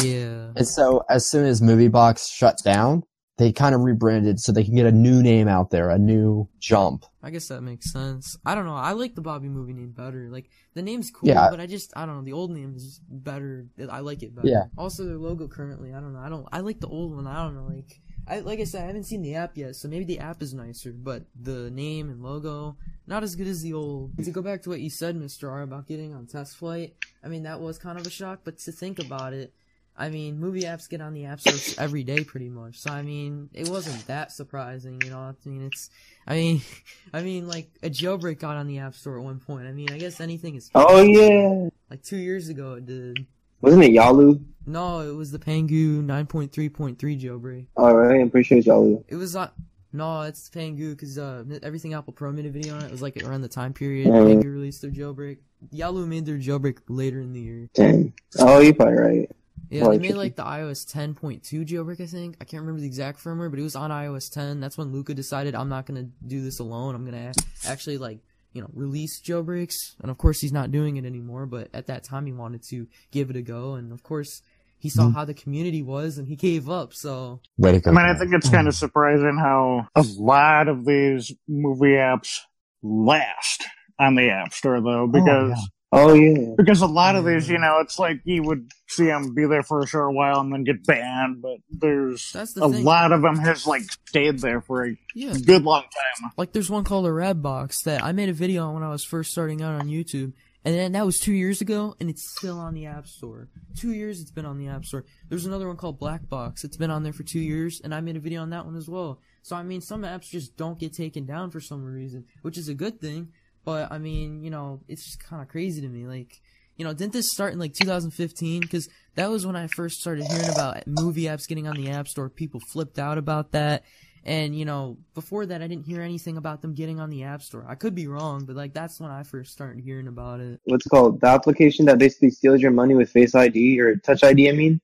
Yeah. 0.03 0.53
And 0.57 0.67
so 0.69 1.03
as 1.11 1.29
soon 1.29 1.47
as 1.47 1.61
Movie 1.61 1.89
Box 1.89 2.29
shut 2.29 2.59
down, 2.65 3.03
they 3.41 3.53
kind 3.53 3.75
of 3.75 3.81
rebranded 3.81 4.39
so 4.39 4.53
they 4.53 4.63
can 4.63 4.75
get 4.75 4.85
a 4.85 4.93
new 4.93 5.23
name 5.23 5.49
out 5.49 5.71
there, 5.71 5.89
a 5.89 5.99
new 5.99 6.47
jump. 6.59 7.07
I 7.23 7.31
guess 7.31 7.49
that 7.49 7.63
makes 7.63 7.91
sense. 7.91 8.37
I 8.45 8.55
don't 8.55 8.67
know. 8.67 8.77
I 8.77 8.93
like 8.93 9.15
the 9.15 9.23
Bobby 9.23 9.49
movie 9.49 9.73
name 9.73 9.93
better. 9.93 10.29
Like 10.31 10.51
the 10.75 10.83
name's 10.83 11.11
cool, 11.11 11.29
Yeah. 11.29 11.49
but 11.51 11.59
I 11.59 11.67
just 11.67 11.93
I 11.97 12.05
don't 12.05 12.17
know. 12.17 12.23
The 12.23 12.35
old 12.35 12.51
name 12.51 12.75
is 12.77 13.01
better. 13.09 13.67
I 13.91 14.01
like 14.01 14.23
it 14.23 14.35
better. 14.35 14.47
Yeah. 14.47 14.65
Also, 14.77 15.05
their 15.05 15.17
logo 15.17 15.49
currently, 15.49 15.93
I 15.95 16.01
don't 16.01 16.13
know. 16.13 16.21
I 16.21 16.29
don't. 16.29 16.47
I 16.53 16.61
like 16.61 16.81
the 16.81 16.89
old 16.89 17.17
one. 17.17 17.27
I 17.27 17.43
don't 17.43 17.55
know. 17.55 17.75
Like 17.75 18.01
I 18.29 18.41
like 18.41 18.61
I 18.61 18.65
said, 18.65 18.85
I 18.85 18.87
haven't 18.87 19.05
seen 19.05 19.23
the 19.23 19.35
app 19.37 19.57
yet, 19.57 19.75
so 19.75 19.89
maybe 19.89 20.05
the 20.05 20.19
app 20.21 20.43
is 20.43 20.53
nicer, 20.53 20.93
but 20.93 21.25
the 21.41 21.71
name 21.71 22.11
and 22.11 22.23
logo 22.23 22.77
not 23.07 23.25
as 23.25 23.35
good 23.35 23.49
as 23.49 23.63
the 23.63 23.73
old. 23.73 24.13
To 24.23 24.31
go 24.31 24.43
back 24.43 24.63
to 24.63 24.69
what 24.69 24.81
you 24.81 24.91
said, 24.91 25.17
Mister 25.17 25.51
R, 25.51 25.63
about 25.63 25.89
getting 25.89 26.15
on 26.15 26.27
test 26.27 26.57
flight. 26.57 26.95
I 27.25 27.29
mean, 27.29 27.43
that 27.45 27.61
was 27.61 27.79
kind 27.79 27.99
of 27.99 28.07
a 28.07 28.11
shock, 28.11 28.41
but 28.45 28.59
to 28.59 28.73
think 28.73 28.99
about 28.99 29.33
it. 29.33 29.53
I 29.97 30.09
mean, 30.09 30.39
movie 30.41 30.63
apps 30.63 30.89
get 30.89 31.01
on 31.03 31.13
the 31.13 31.27
app 31.27 31.41
stores 31.41 31.75
every 31.79 32.05
day, 32.05 32.25
pretty 32.25 32.49
much. 32.49 32.79
So 32.79 32.91
I 32.91 33.03
mean, 33.03 33.51
it 33.53 33.69
wasn't 33.69 34.07
that 34.07 34.33
surprising, 34.33 35.01
you 35.05 35.11
know. 35.11 35.19
I 35.19 35.35
mean, 35.45 35.67
it's, 35.67 35.91
I 36.27 36.35
mean, 36.35 36.63
I 37.13 37.23
mean, 37.23 37.47
like 37.49 37.69
a 37.83 37.91
jailbreak 37.91 38.39
got 38.39 38.57
on 38.57 38.67
the 38.67 38.79
app 38.79 38.95
store 38.95 39.19
at 39.19 39.25
one 39.25 39.41
point. 39.41 39.67
I 39.67 39.73
mean, 39.73 39.91
I 39.93 39.99
guess 39.99 40.21
anything 40.21 40.55
is 40.55 40.71
Oh 40.75 41.03
yeah, 41.03 41.69
like 41.91 42.03
two 42.03 42.17
years 42.17 42.49
ago 42.49 42.75
it 42.75 42.87
did. 42.87 43.27
wasn't 43.61 43.85
it 43.85 43.93
Yalu? 43.93 44.41
No, 44.67 45.01
it 45.01 45.15
was 45.15 45.33
the 45.33 45.39
Pangu 45.39 46.03
9.3.3 46.05 46.97
jailbreak. 47.21 47.67
All 47.77 47.95
right, 47.97 48.21
I'm 48.21 48.31
pretty 48.31 48.45
sure 48.47 48.59
it's 48.59 48.67
Yalu. 48.67 49.03
It 49.09 49.17
was 49.17 49.35
not. 49.35 49.55
No, 49.93 50.23
it's 50.23 50.49
Pangu 50.49 50.91
because 50.93 51.19
uh, 51.19 51.43
everything 51.65 51.95
Apple 51.95 52.13
Pro 52.13 52.31
made 52.31 52.47
a 52.47 52.51
video 52.51 52.77
on 52.77 52.83
it. 52.83 52.87
It 52.87 52.91
was 52.93 53.03
like 53.03 53.17
around 53.25 53.41
the 53.41 53.49
time 53.49 53.73
period 53.73 54.07
Mhm. 54.07 54.41
Pangu 54.41 54.45
released 54.45 54.83
their 54.83 54.91
jailbreak. 54.91 55.39
Yalu 55.73 56.07
made 56.07 56.25
their 56.27 56.39
jailbreak 56.39 56.79
later 56.89 57.21
in 57.21 57.33
the 57.33 57.41
year. 57.41 57.69
Dang. 57.75 58.13
Oh, 58.39 58.61
you're 58.61 58.73
probably 58.75 58.95
right. 58.95 59.31
Yeah, 59.71 59.85
Oh, 59.87 59.93
they 59.93 59.99
made 59.99 60.17
like 60.17 60.35
the 60.37 60.43
iOS 60.43 60.85
10.2 60.93 61.65
jailbreak, 61.65 62.01
I 62.01 62.07
think. 62.07 62.37
I 62.41 62.45
can't 62.45 62.61
remember 62.63 62.81
the 62.81 62.87
exact 62.89 63.23
firmware, 63.23 63.49
but 63.51 63.59
it 63.61 63.63
was 63.63 63.77
on 63.77 63.91
iOS 63.91 64.29
10. 64.31 64.59
That's 64.61 64.77
when 64.77 64.93
Luca 64.93 65.15
decided 65.15 65.55
I'm 65.55 65.69
not 65.69 65.87
gonna 65.87 66.09
do 66.27 66.43
this 66.43 66.59
alone. 66.59 66.95
I'm 66.95 67.05
gonna 67.05 67.33
actually 67.67 67.97
like 67.99 68.19
you 68.53 68.61
know 68.61 68.69
release 68.75 69.21
jailbreaks, 69.23 69.77
and 70.03 70.11
of 70.11 70.19
course 70.19 70.41
he's 70.41 70.53
not 70.53 70.73
doing 70.73 70.97
it 70.97 71.05
anymore. 71.05 71.47
But 71.47 71.69
at 71.73 71.87
that 71.87 72.03
time, 72.05 72.27
he 72.27 72.33
wanted 72.33 72.63
to 72.71 72.89
give 73.13 73.31
it 73.31 73.37
a 73.37 73.43
go, 73.43 73.75
and 73.75 73.93
of 73.93 74.03
course 74.03 74.43
he 74.77 74.89
saw 74.89 75.05
Mhm. 75.05 75.15
how 75.15 75.25
the 75.25 75.35
community 75.35 75.83
was, 75.83 76.19
and 76.19 76.27
he 76.27 76.35
gave 76.37 76.69
up. 76.69 76.93
So 76.95 77.41
Way 77.59 77.73
to 77.73 77.81
go. 77.81 77.91
I 77.91 77.95
mean, 77.95 78.07
I 78.07 78.19
think 78.19 78.33
it's 78.35 78.49
kind 78.49 78.67
of 78.67 78.75
surprising 78.75 79.37
how 79.39 79.87
a 79.95 80.05
lot 80.19 80.67
of 80.69 80.85
these 80.85 81.33
movie 81.47 81.93
apps 81.97 82.39
last 82.83 83.65
on 84.01 84.15
the 84.15 84.31
App 84.31 84.53
Store, 84.53 84.81
though, 84.81 85.07
because 85.07 85.51
yeah. 85.51 85.65
Oh 85.93 86.15
yeah. 86.15 86.55
because 86.57 86.83
a 86.83 86.87
lot 86.87 87.17
of 87.17 87.25
these, 87.25 87.49
you 87.49 87.59
know, 87.59 87.79
it's 87.81 87.99
like 87.99 88.21
you 88.25 88.45
would 88.45 88.71
see 88.87 89.07
them 89.07 89.35
be 89.35 89.45
there 89.47 89.65
for 89.65 89.81
a 89.81 89.87
short 89.87 90.15
while 90.15 90.39
and 90.41 90.53
then 90.53 90.63
get 90.63 90.87
banned, 90.87 91.43
but 91.43 91.57
there's 91.69 92.31
the 92.33 92.43
a 92.63 92.71
thing. 92.71 92.85
lot 92.85 93.11
of 93.11 93.23
them 93.23 93.37
has 93.39 93.67
like 93.67 93.83
stayed 94.07 94.39
there 94.39 94.61
for 94.61 94.87
a 94.87 94.97
yeah, 95.17 95.35
good 95.45 95.65
long 95.65 95.83
time. 95.83 96.31
like 96.37 96.53
there's 96.53 96.71
one 96.71 96.85
called 96.85 97.07
a 97.07 97.13
Red 97.13 97.43
Box 97.43 97.83
that 97.83 98.05
I 98.05 98.13
made 98.13 98.29
a 98.29 98.33
video 98.33 98.67
on 98.69 98.75
when 98.75 98.83
I 98.85 98.89
was 98.89 99.05
first 99.05 99.33
starting 99.33 99.63
out 99.63 99.81
on 99.81 99.89
YouTube, 99.89 100.33
and 100.65 100.77
then 100.77 100.93
that 100.93 101.05
was 101.05 101.19
two 101.19 101.33
years 101.33 101.61
ago, 101.61 101.97
and 101.99 102.09
it's 102.09 102.37
still 102.39 102.61
on 102.61 102.75
the 102.75 102.87
App 102.87 103.09
Store. 103.09 103.49
Two 103.77 103.93
years 103.93 104.21
it's 104.21 104.31
been 104.31 104.47
on 104.47 104.59
the 104.59 104.69
App 104.69 104.85
Store. 104.85 105.05
There's 105.29 105.47
another 105.47 105.67
one 105.67 105.77
called 105.77 105.99
Black 105.99 106.29
Box. 106.29 106.63
It's 106.63 106.77
been 106.77 106.93
on 106.93 107.03
there 107.03 107.13
for 107.13 107.25
two 107.25 107.41
years, 107.41 107.81
and 107.83 107.93
I 107.93 108.01
made 108.01 108.15
a 108.15 108.21
video 108.21 108.43
on 108.43 108.51
that 108.51 108.65
one 108.65 108.77
as 108.77 108.89
well. 108.89 109.19
So 109.43 109.57
I 109.57 109.65
mean, 109.65 109.81
some 109.81 110.03
apps 110.03 110.29
just 110.29 110.57
don't 110.57 110.79
get 110.79 110.93
taken 110.93 111.27
down 111.27 111.51
for 111.51 111.61
some 111.61 111.83
reason, 111.83 112.27
which 112.43 112.57
is 112.57 112.69
a 112.69 112.75
good 112.75 113.01
thing. 113.01 113.33
But 113.65 113.93
I 113.93 113.99
mean, 113.99 114.43
you 114.43 114.51
know, 114.51 114.81
it's 114.89 115.05
just 115.05 115.23
kind 115.23 115.43
of 115.43 115.49
crazy 115.49 115.81
to 115.81 115.89
me. 115.89 116.07
Like, 116.07 116.41
you 116.77 116.85
know, 116.85 116.93
didn't 116.93 117.13
this 117.13 117.31
start 117.31 117.53
in 117.53 117.59
like 117.59 117.75
2015? 117.75 118.61
Because 118.61 118.89
that 119.17 119.31
was 119.31 119.47
when 119.47 119.57
I 119.57 119.67
first 119.69 120.01
started 120.01 120.25
hearing 120.27 120.49
about 120.51 120.87
movie 120.87 121.25
apps 121.25 121.47
getting 121.47 121.67
on 121.67 121.77
the 121.77 121.91
App 121.91 122.09
Store. 122.09 122.29
People 122.29 122.61
flipped 122.73 122.99
out 122.99 123.19
about 123.19 123.53
that. 123.53 123.85
And, 124.23 124.59
you 124.59 124.67
know, 124.67 124.99
before 125.15 125.47
that, 125.47 125.63
I 125.63 125.67
didn't 125.67 125.87
hear 125.87 126.03
anything 126.03 126.37
about 126.37 126.61
them 126.61 126.75
getting 126.75 127.01
on 127.01 127.09
the 127.09 127.25
App 127.25 127.41
Store. 127.41 127.65
I 127.67 127.75
could 127.75 127.95
be 127.95 128.07
wrong, 128.07 128.45
but, 128.45 128.55
like, 128.55 128.75
that's 128.75 129.01
when 129.01 129.11
I 129.11 129.23
first 129.23 129.51
started 129.51 129.83
hearing 129.83 130.09
about 130.09 130.41
it. 130.41 130.61
What's 130.65 130.85
it 130.85 130.91
called? 130.91 131.23
The 131.23 131.29
application 131.29 131.87
that 131.87 131.97
basically 131.97 132.29
steals 132.29 132.61
your 132.61 132.71
money 132.71 132.95
with 132.95 133.09
Face 133.09 133.35
ID 133.35 133.81
or 133.81 133.97
Touch 133.97 134.23
ID. 134.23 134.51
I 134.51 134.53
mean, 134.53 134.79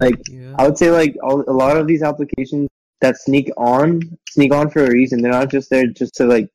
like 0.00 0.20
Yeah. 0.28 0.54
I 0.58 0.66
would 0.66 0.78
say 0.78 0.90
like 0.90 1.16
all, 1.22 1.42
a 1.48 1.52
lot 1.52 1.76
of 1.76 1.86
these 1.86 2.02
applications 2.02 2.68
that 3.00 3.16
sneak 3.16 3.50
on 3.56 4.18
sneak 4.28 4.52
on 4.52 4.70
for 4.70 4.84
a 4.84 4.90
reason. 4.90 5.22
They're 5.22 5.32
not 5.32 5.50
just 5.50 5.70
there 5.70 5.86
just 5.86 6.14
to 6.16 6.24
like 6.24 6.48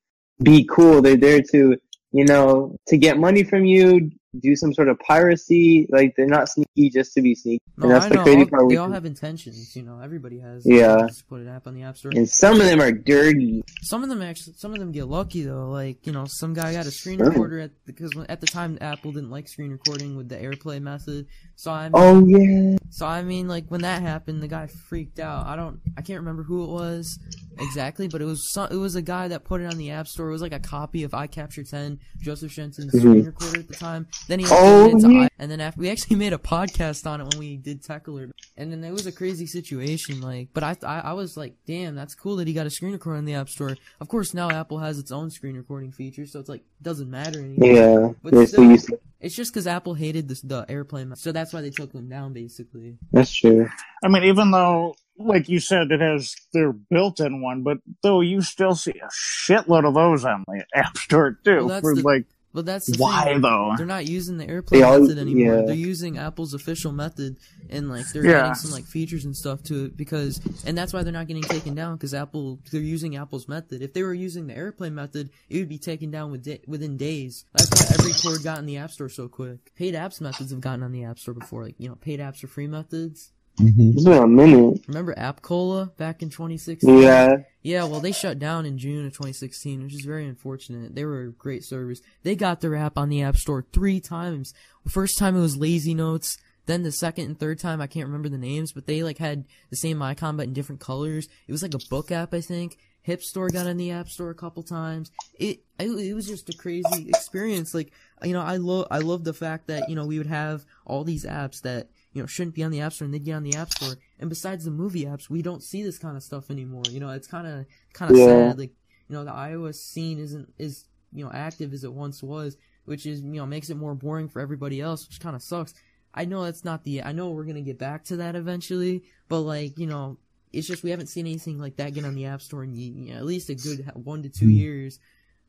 be 0.44 0.66
cool. 0.70 1.02
They're 1.02 1.18
there 1.18 1.42
to 1.52 1.78
you 2.12 2.26
know 2.26 2.76
to 2.88 2.98
get 2.98 3.18
money 3.18 3.44
from 3.44 3.66
you, 3.66 4.12
do 4.40 4.56
some 4.56 4.74
sort 4.74 4.88
of 4.90 5.00
piracy. 5.00 5.88
Like 5.90 6.14
they're 6.16 6.26
not 6.28 6.50
sneaky 6.50 6.90
just 6.90 7.14
to 7.16 7.22
be 7.22 7.34
sneaky. 7.36 7.60
No, 7.76 7.86
and 7.88 7.92
that's 7.96 8.06
I 8.06 8.10
the 8.10 8.16
know. 8.16 8.24
crazy 8.24 8.40
all- 8.42 8.46
part. 8.48 8.70
they 8.70 8.78
all 8.78 8.92
have 8.92 9.06
intentions, 9.06 9.76
you 9.76 9.82
know. 9.82 10.00
Everybody 10.00 10.38
has. 10.40 10.64
Yeah. 10.64 11.06
Just 11.08 11.28
put 11.28 11.42
an 11.42 11.48
app 11.48 11.66
on 11.66 11.74
the 11.74 11.82
App 11.82 11.98
Store. 11.98 12.12
and 12.16 12.30
some 12.30 12.62
of 12.62 12.68
them 12.68 12.80
are 12.80 12.92
dirty. 12.92 13.64
Some 13.82 14.04
of 14.04 14.10
them 14.10 14.22
actually, 14.22 14.54
some 14.58 14.74
of 14.74 14.80
them 14.80 14.92
get 14.92 15.06
lucky 15.06 15.42
though. 15.44 15.70
Like 15.72 16.06
you 16.06 16.14
know, 16.14 16.26
some 16.28 16.54
guy 16.54 16.74
got 16.74 16.86
a 16.86 16.92
screen 16.92 17.18
Sure. 17.18 17.30
recorder 17.30 17.60
at 17.62 17.72
because 17.88 18.12
at 18.30 18.42
the 18.42 18.48
time 18.48 18.78
Apple 18.80 19.12
didn't 19.12 19.32
like 19.32 19.48
screen 19.48 19.72
recording 19.72 20.16
with 20.16 20.30
the 20.30 20.36
AirPlay 20.38 20.82
method. 20.84 21.26
So 21.56 21.72
I 21.72 21.86
mean, 21.86 21.92
Oh 21.96 22.26
yeah. 22.28 22.78
so 22.92 23.08
I 23.08 23.24
mean, 23.24 23.48
like 23.48 23.66
when 23.70 23.82
that 23.82 24.04
happened, 24.04 24.44
the 24.44 24.48
guy 24.48 24.68
freaked 24.68 25.20
out. 25.20 25.48
I 25.48 25.56
don't, 25.56 25.80
I 25.98 26.02
can't 26.04 26.20
remember 26.20 26.44
who 26.44 26.64
it 26.64 26.70
was 26.70 27.18
exactly, 27.60 28.08
but 28.08 28.22
it 28.22 28.26
was 28.26 28.52
some, 28.52 28.68
it 28.72 28.76
was 28.76 28.96
a 28.96 29.02
guy 29.02 29.28
that 29.28 29.44
put 29.44 29.62
it 29.62 29.66
on 29.66 29.78
the 29.78 29.92
App 29.92 30.08
Store. 30.08 30.30
It 30.30 30.32
was 30.32 30.42
like 30.42 30.54
a 30.54 30.60
copy 30.60 31.04
of 31.04 31.12
iCapture 31.12 31.68
10, 31.70 32.00
Joseph 32.20 32.52
Shenton's 32.52 32.94
Mhm. 32.94 33.00
screen 33.00 33.26
recorder 33.26 33.60
at 33.60 33.68
the 33.68 33.74
time. 33.76 34.08
Then 34.28 34.40
he 34.40 34.46
Oh, 34.50 34.88
it 34.96 35.00
to 35.02 35.12
yeah. 35.12 35.20
i, 35.24 35.30
and 35.40 35.50
then 35.52 35.60
after 35.62 35.80
we 35.80 35.90
actually 35.90 36.16
made 36.24 36.34
a 36.34 36.38
podcast 36.38 37.06
on 37.10 37.22
it 37.22 37.28
when 37.30 37.40
we 37.40 37.58
did 37.58 37.84
Tech 37.84 38.08
Alert, 38.08 38.32
and 38.58 38.72
then 38.72 38.84
it 38.84 38.92
was 38.92 39.06
a 39.08 39.12
crazy 39.12 39.46
situation. 39.46 40.22
Like, 40.22 40.50
but 40.54 40.64
I, 40.64 40.76
I, 40.84 41.00
I 41.00 41.14
was 41.14 41.36
like, 41.38 41.56
damn, 41.66 41.96
that's 41.96 42.16
cool 42.16 42.36
that 42.38 42.48
he 42.48 42.54
got 42.54 42.66
a 42.66 42.70
screen 42.70 42.94
recorder 42.94 43.18
on 43.18 43.26
the 43.26 43.34
App 43.36 43.50
Store. 43.50 43.76
Of 44.00 44.08
course, 44.08 44.34
now 44.34 44.50
Apple 44.50 44.80
has 44.80 45.00
its 45.00 45.12
own 45.12 45.30
screen 45.32 45.56
recording 45.56 45.92
feature, 45.92 46.26
so 46.26 46.40
it's 46.40 46.50
like 46.50 46.64
doesn't 46.82 47.10
matter 47.10 47.40
anymore. 47.40 47.70
Yeah. 47.72 48.10
But 48.22 48.34
They're 48.34 48.46
still- 48.48 48.64
still 48.64 48.72
used 48.72 48.90
It's 49.22 49.36
just 49.36 49.54
because 49.54 49.68
Apple 49.68 49.94
hated 49.94 50.28
this, 50.28 50.42
the 50.42 50.66
airplane, 50.68 51.16
so 51.16 51.32
that's 51.32 51.54
why 51.54 51.62
they 51.62 51.70
took 51.70 51.94
them 51.94 52.10
down, 52.10 52.34
basically. 52.34 52.98
That's 53.14 53.34
true. 53.34 53.70
I 54.04 54.10
mean, 54.10 54.24
even 54.26 54.52
though, 54.52 54.96
like 55.18 55.48
you 55.50 55.60
said, 55.60 55.92
it 55.92 56.02
has 56.02 56.36
their 56.54 56.74
built-in 56.74 57.42
one, 57.42 57.64
but 57.64 57.78
though 58.02 58.22
you 58.22 58.42
still 58.42 58.76
see 58.76 58.94
a 59.04 59.08
shitload 59.08 59.88
of 59.88 59.94
those 59.94 60.26
on 60.26 60.44
the 60.48 60.64
App 60.76 60.98
Store 60.98 61.38
too. 61.44 61.58
Well, 61.58 61.68
that's 61.68 61.82
for 61.84 61.96
the- 61.96 62.02
like, 62.02 62.26
But 62.54 62.66
that's 62.66 62.86
the 62.86 62.98
why 62.98 63.26
thing. 63.26 63.42
though? 63.42 63.74
They're 63.78 63.86
not 63.86 64.06
using 64.08 64.38
the 64.38 64.46
AirPlay 64.46 64.70
They 64.70 64.82
all- 64.84 65.00
method 65.00 65.18
anymore. 65.18 65.56
yeah. 65.62 65.66
They're 65.66 65.76
using 65.76 66.18
Apple's 66.20 66.54
official 66.54 66.92
method, 66.92 67.38
and 67.70 67.90
like 67.90 68.06
they're 68.14 68.26
Yeah. 68.26 68.42
adding 68.42 68.54
some 68.56 68.72
like 68.72 68.86
features 68.86 69.26
and 69.26 69.36
stuff 69.36 69.64
to 69.64 69.86
it 69.86 69.98
because, 69.98 70.40
and 70.66 70.78
that's 70.78 70.94
why 70.94 71.02
they're 71.04 71.12
not 71.14 71.28
getting 71.28 71.42
taken 71.44 71.74
down 71.76 71.96
because 71.96 72.14
Apple 72.14 72.60
they're 72.72 72.82
using 72.82 73.16
Apple's 73.16 73.48
method. 73.48 73.82
If 73.82 73.94
they 73.94 74.04
were 74.04 74.14
using 74.14 74.46
the 74.48 74.54
AirPlay 74.54 74.92
method, 74.92 75.30
it 75.50 75.58
would 75.60 75.70
be 75.70 75.80
taken 75.80 76.12
down 76.12 76.30
with 76.32 76.44
da- 76.44 76.62
within 76.68 76.96
days. 76.98 77.46
That's 77.54 77.70
why 77.70 77.98
EveryCord 77.98 78.44
got 78.44 78.60
in 78.60 78.66
the 78.68 78.78
App 78.78 78.92
Store 78.92 79.10
so 79.10 79.28
quick. 79.28 79.74
Paid 79.76 79.96
apps 79.96 80.22
methods 80.22 80.52
have 80.52 80.62
gotten 80.62 80.84
on 80.84 80.92
the 80.92 81.04
App 81.06 81.18
Store 81.20 81.34
before, 81.34 81.64
like 81.64 81.76
you 81.80 81.90
know, 81.90 81.96
paid 81.96 82.20
apps 82.20 82.38
for 82.40 82.48
free 82.48 82.68
methods. 82.68 83.32
Mhm. 83.60 83.94
It's 83.94 84.04
been 84.04 84.24
a 84.24 84.28
minute. 84.28 84.82
Remember 84.88 85.14
AppCola 85.16 85.96
back 85.98 86.22
in 86.22 86.30
2016? 86.30 87.02
Yeah. 87.02 87.38
Yeah, 87.62 87.86
well, 87.86 88.00
they 88.00 88.12
shut 88.12 88.40
down 88.40 88.66
in 88.66 88.78
June 88.78 89.06
of 89.06 89.14
2016, 89.14 89.84
which 89.84 89.94
is 89.94 90.06
very 90.06 90.28
unfortunate. 90.28 90.96
They 90.96 91.06
were 91.06 91.22
a 91.22 91.32
great 91.32 91.64
service. 91.64 92.02
They 92.24 92.36
got 92.36 92.62
their 92.62 92.76
app 92.76 92.98
on 92.98 93.10
the 93.10 93.22
App 93.22 93.38
Store 93.38 93.66
three 93.72 94.00
times. 94.02 94.54
The 94.84 94.90
first 94.90 95.18
time 95.18 95.38
it 95.38 95.42
was 95.42 95.56
Lazy 95.56 95.94
Notes. 95.94 96.38
Then 96.66 96.84
the 96.84 96.92
second 96.92 97.26
and 97.26 97.40
third 97.40 97.60
time, 97.60 97.82
I 97.82 97.88
can't 97.88 98.08
remember 98.08 98.30
the 98.30 98.38
names, 98.38 98.72
but 98.72 98.86
they 98.88 99.04
like 99.04 99.18
had 99.18 99.46
the 99.70 99.76
same 99.76 100.02
icon 100.02 100.38
but 100.38 100.48
in 100.48 100.54
different 100.54 100.82
colors. 100.82 101.28
It 101.48 101.52
was 101.52 101.62
like 101.62 101.74
a 101.74 101.90
book 101.90 102.12
app, 102.12 102.34
I 102.34 102.42
think. 102.42 102.78
Hip 103.04 103.22
Store 103.22 103.50
got 103.50 103.68
on 103.68 103.76
the 103.76 103.92
App 103.92 104.08
Store 104.08 104.30
a 104.30 104.36
couple 104.36 104.64
times. 104.64 105.12
It 105.38 105.60
it, 105.78 105.90
it 105.90 106.14
was 106.14 106.26
just 106.26 106.50
a 106.50 106.58
crazy 106.58 107.10
experience. 107.10 107.74
Like 107.74 107.92
you 108.24 108.34
know, 108.34 108.42
I 108.42 108.58
love 108.58 108.88
I 108.92 109.00
love 109.00 109.24
the 109.24 109.34
fact 109.34 109.68
that 109.68 109.90
you 109.90 109.96
know 109.96 110.06
we 110.06 110.18
would 110.18 110.28
have 110.28 110.66
all 110.86 111.04
these 111.04 111.26
apps 111.26 111.62
that 111.62 111.90
you 112.14 112.22
know 112.22 112.28
shouldn't 112.28 112.56
be 112.56 112.64
on 112.64 112.72
the 112.72 112.82
App 112.82 112.94
Store 112.94 113.06
and 113.06 113.14
they'd 113.14 113.24
get 113.26 113.34
on 113.36 113.44
the 113.44 113.56
App 113.56 113.70
Store. 113.70 114.00
And 114.20 114.30
besides 114.30 114.66
the 114.66 114.72
movie 114.72 115.06
apps, 115.06 115.30
we 115.30 115.42
don't 115.42 115.64
see 115.64 115.84
this 115.84 115.98
kind 115.98 116.16
of 116.16 116.24
stuff 116.24 116.50
anymore. 116.52 116.92
You 116.92 117.00
know, 117.00 117.10
it's 117.10 117.28
kind 117.28 117.48
of 117.48 117.66
kind 117.94 118.12
of 118.12 118.18
Yeah. 118.18 118.26
sad. 118.26 118.60
Like 118.60 118.72
you 119.10 119.16
know, 119.16 119.24
the 119.26 119.32
iOS 119.32 119.76
scene 119.76 120.20
isn't 120.20 120.54
is 120.58 120.86
you 121.12 121.24
know 121.26 121.32
active 121.34 121.74
as 121.74 121.84
it 121.84 121.94
once 121.94 122.24
was, 122.24 122.58
which 122.86 123.06
is 123.06 123.22
you 123.22 123.32
know 123.34 123.46
makes 123.46 123.70
it 123.70 123.78
more 123.78 123.96
boring 123.96 124.30
for 124.30 124.40
everybody 124.40 124.80
else, 124.82 125.08
which 125.08 125.20
kind 125.20 125.36
of 125.36 125.42
sucks. 125.44 125.74
I 126.14 126.26
know 126.26 126.44
that's 126.44 126.64
not 126.64 126.84
the. 126.84 127.02
I 127.04 127.12
know 127.12 127.32
we're 127.32 127.46
gonna 127.46 127.62
get 127.62 127.80
back 127.80 128.04
to 128.06 128.18
that 128.18 128.36
eventually, 128.36 129.04
but 129.28 129.40
like 129.42 129.78
you 129.80 129.88
know, 129.88 130.18
it's 130.52 130.68
just 130.68 130.84
we 130.84 130.92
haven't 130.92 131.08
seen 131.08 131.26
anything 131.26 131.60
like 131.60 131.78
that 131.78 131.94
get 131.94 132.06
on 132.06 132.16
the 132.16 132.26
App 132.26 132.42
Store 132.42 132.64
in 132.64 132.76
you 132.76 133.12
know, 133.12 133.18
at 133.18 133.26
least 133.26 133.50
a 133.50 133.56
good 133.56 133.90
one 133.96 134.22
to 134.24 134.30
two 134.30 134.46
Hmm. 134.46 134.52
years. 134.52 135.00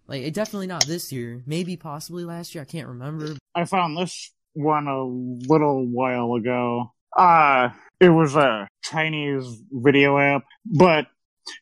Like 0.07 0.23
it 0.23 0.35
definitely 0.35 0.67
not 0.67 0.87
this 0.87 1.13
year, 1.13 1.43
maybe 1.47 1.77
possibly 1.77 2.25
last 2.25 2.55
year. 2.55 2.63
I 2.63 2.67
can't 2.67 2.89
remember. 2.89 3.37
I 3.55 3.65
found 3.65 3.97
this 3.97 4.33
one 4.53 4.87
a 4.87 5.05
little 5.05 5.87
while 5.87 6.35
ago. 6.35 6.93
Uh, 7.17 7.71
it 8.01 8.09
was 8.11 8.37
a 8.37 8.69
Chinese 8.83 9.63
video 9.73 10.19
app, 10.19 10.43
but 10.67 11.07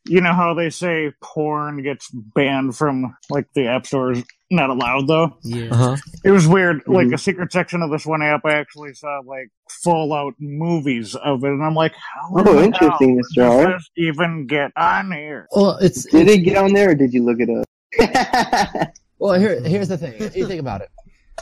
you 0.06 0.20
know 0.20 0.32
how 0.32 0.54
they 0.54 0.70
say 0.70 1.12
porn 1.22 1.82
gets 1.82 2.08
banned 2.10 2.76
from 2.76 3.16
like 3.30 3.46
the 3.54 3.66
app 3.66 3.86
stores 3.86 4.22
not 4.50 4.70
allowed 4.70 5.06
though? 5.06 5.36
Yeah. 5.42 5.70
Uh-huh. 5.70 5.96
It 6.24 6.30
was 6.30 6.46
weird. 6.46 6.82
Like 6.86 7.08
Mhm. 7.08 7.14
a 7.14 7.18
secret 7.18 7.52
section 7.52 7.82
of 7.82 7.90
this 7.90 8.06
one 8.06 8.22
app, 8.22 8.42
I 8.44 8.54
actually 8.54 8.94
saw 8.94 9.20
like 9.26 9.50
Fallout 9.82 10.34
movies 10.38 11.14
of 11.16 11.42
it, 11.44 11.48
and 11.48 11.64
I'm 11.64 11.74
like, 11.74 11.92
how 11.94 12.28
Oh, 12.36 12.42
the 12.42 12.50
hell 12.52 12.62
interesting, 12.64 13.20
Mr. 13.20 13.34
does 13.36 13.72
this 13.74 13.90
even 13.96 14.46
get 14.46 14.70
on 14.76 15.10
here? 15.12 15.48
Well, 15.54 15.78
it's 15.80 16.04
Did 16.04 16.28
it 16.28 16.38
get 16.38 16.56
on 16.58 16.72
there 16.74 16.90
or 16.90 16.94
did 16.94 17.12
you 17.12 17.24
look 17.24 17.40
it 17.40 17.48
up? 17.50 17.64
well. 19.18 19.38
Here, 19.38 19.56
mm-hmm. 19.56 19.64
here's 19.66 19.88
the 19.88 19.98
thing. 19.98 20.14
If 20.18 20.36
you 20.36 20.46
think 20.46 20.60
about 20.60 20.80
it, 20.80 20.90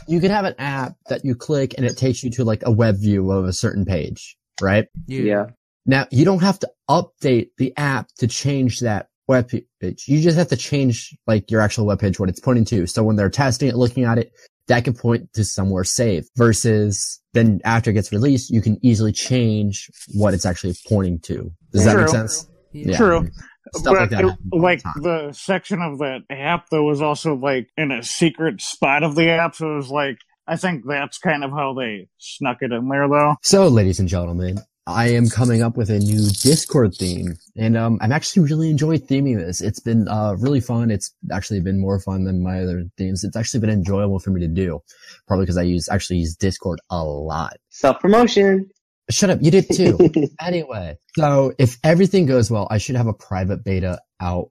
you 0.06 0.20
can 0.20 0.30
have 0.30 0.44
an 0.44 0.54
app 0.58 0.94
that 1.08 1.24
you 1.24 1.34
click 1.34 1.74
and 1.76 1.86
it 1.86 1.96
takes 1.96 2.22
you 2.22 2.30
to 2.30 2.44
like 2.44 2.62
a 2.64 2.70
web 2.70 2.96
view 2.96 3.30
of 3.30 3.44
a 3.44 3.52
certain 3.52 3.84
page, 3.84 4.36
right? 4.60 4.86
yeah. 5.06 5.46
Now 5.86 6.06
you 6.10 6.24
don't 6.24 6.42
have 6.42 6.58
to 6.60 6.70
update 6.88 7.50
the 7.58 7.72
app 7.76 8.08
to 8.18 8.26
change 8.26 8.80
that 8.80 9.08
web 9.26 9.48
page. 9.80 10.04
You 10.06 10.20
just 10.20 10.36
have 10.36 10.48
to 10.48 10.56
change 10.56 11.16
like 11.26 11.50
your 11.50 11.60
actual 11.60 11.86
web 11.86 12.00
page 12.00 12.20
what 12.20 12.28
it's 12.28 12.40
pointing 12.40 12.64
to. 12.66 12.86
So 12.86 13.02
when 13.02 13.16
they're 13.16 13.30
testing 13.30 13.68
it, 13.68 13.76
looking 13.76 14.04
at 14.04 14.18
it, 14.18 14.32
that 14.66 14.84
can 14.84 14.94
point 14.94 15.32
to 15.34 15.44
somewhere 15.44 15.84
safe 15.84 16.26
versus 16.36 17.20
then 17.32 17.60
after 17.64 17.90
it 17.90 17.94
gets 17.94 18.12
released, 18.12 18.50
you 18.50 18.60
can 18.60 18.78
easily 18.84 19.12
change 19.12 19.90
what 20.14 20.34
it's 20.34 20.46
actually 20.46 20.74
pointing 20.88 21.18
to. 21.20 21.50
Does 21.72 21.84
that 21.84 21.92
True. 21.92 22.02
make 22.02 22.10
sense? 22.10 22.46
Yeah. 22.72 22.96
True. 22.96 23.28
Stuff 23.74 23.92
like 23.92 24.10
but 24.10 24.10
that. 24.10 24.20
it- 24.20 24.28
happens 24.28 24.40
all 24.52 24.58
the 24.58 24.62
like 24.62 24.82
the 24.96 25.32
section 25.32 25.82
of 25.82 25.98
that 25.98 26.20
app 26.30 26.68
that 26.70 26.82
was 26.82 27.00
also 27.00 27.34
like 27.34 27.68
in 27.76 27.90
a 27.90 28.02
secret 28.02 28.60
spot 28.60 29.02
of 29.02 29.14
the 29.14 29.30
app, 29.30 29.54
so 29.54 29.72
it 29.72 29.76
was 29.76 29.90
like 29.90 30.18
I 30.46 30.56
think 30.56 30.84
that's 30.84 31.18
kind 31.18 31.44
of 31.44 31.52
how 31.52 31.74
they 31.74 32.08
snuck 32.18 32.58
it 32.60 32.72
in 32.72 32.88
there, 32.88 33.08
though. 33.08 33.36
So, 33.40 33.68
ladies 33.68 34.00
and 34.00 34.08
gentlemen, 34.08 34.58
I 34.84 35.10
am 35.10 35.28
coming 35.28 35.62
up 35.62 35.76
with 35.76 35.90
a 35.90 36.00
new 36.00 36.28
Discord 36.28 36.94
theme, 36.96 37.36
and 37.56 37.76
um, 37.76 37.98
I'm 38.00 38.10
actually 38.10 38.48
really 38.48 38.70
enjoying 38.70 39.00
theming 39.00 39.38
this. 39.38 39.60
It's 39.60 39.78
been 39.78 40.08
uh, 40.08 40.34
really 40.40 40.60
fun. 40.60 40.90
It's 40.90 41.14
actually 41.30 41.60
been 41.60 41.80
more 41.80 42.00
fun 42.00 42.24
than 42.24 42.42
my 42.42 42.62
other 42.62 42.82
themes. 42.98 43.22
It's 43.22 43.36
actually 43.36 43.60
been 43.60 43.70
enjoyable 43.70 44.18
for 44.18 44.30
me 44.30 44.40
to 44.40 44.48
do, 44.48 44.80
probably 45.28 45.44
because 45.44 45.56
I 45.56 45.62
use 45.62 45.88
actually 45.88 46.18
use 46.18 46.34
Discord 46.34 46.80
a 46.90 47.04
lot. 47.04 47.56
Self 47.68 48.00
promotion. 48.00 48.68
Shut 49.10 49.30
up, 49.30 49.38
you 49.42 49.50
did 49.50 49.66
too. 49.72 49.98
anyway, 50.40 50.98
so 51.16 51.52
if 51.58 51.78
everything 51.84 52.26
goes 52.26 52.50
well, 52.50 52.66
I 52.70 52.78
should 52.78 52.96
have 52.96 53.06
a 53.06 53.12
private 53.12 53.64
beta 53.64 54.00
out 54.20 54.50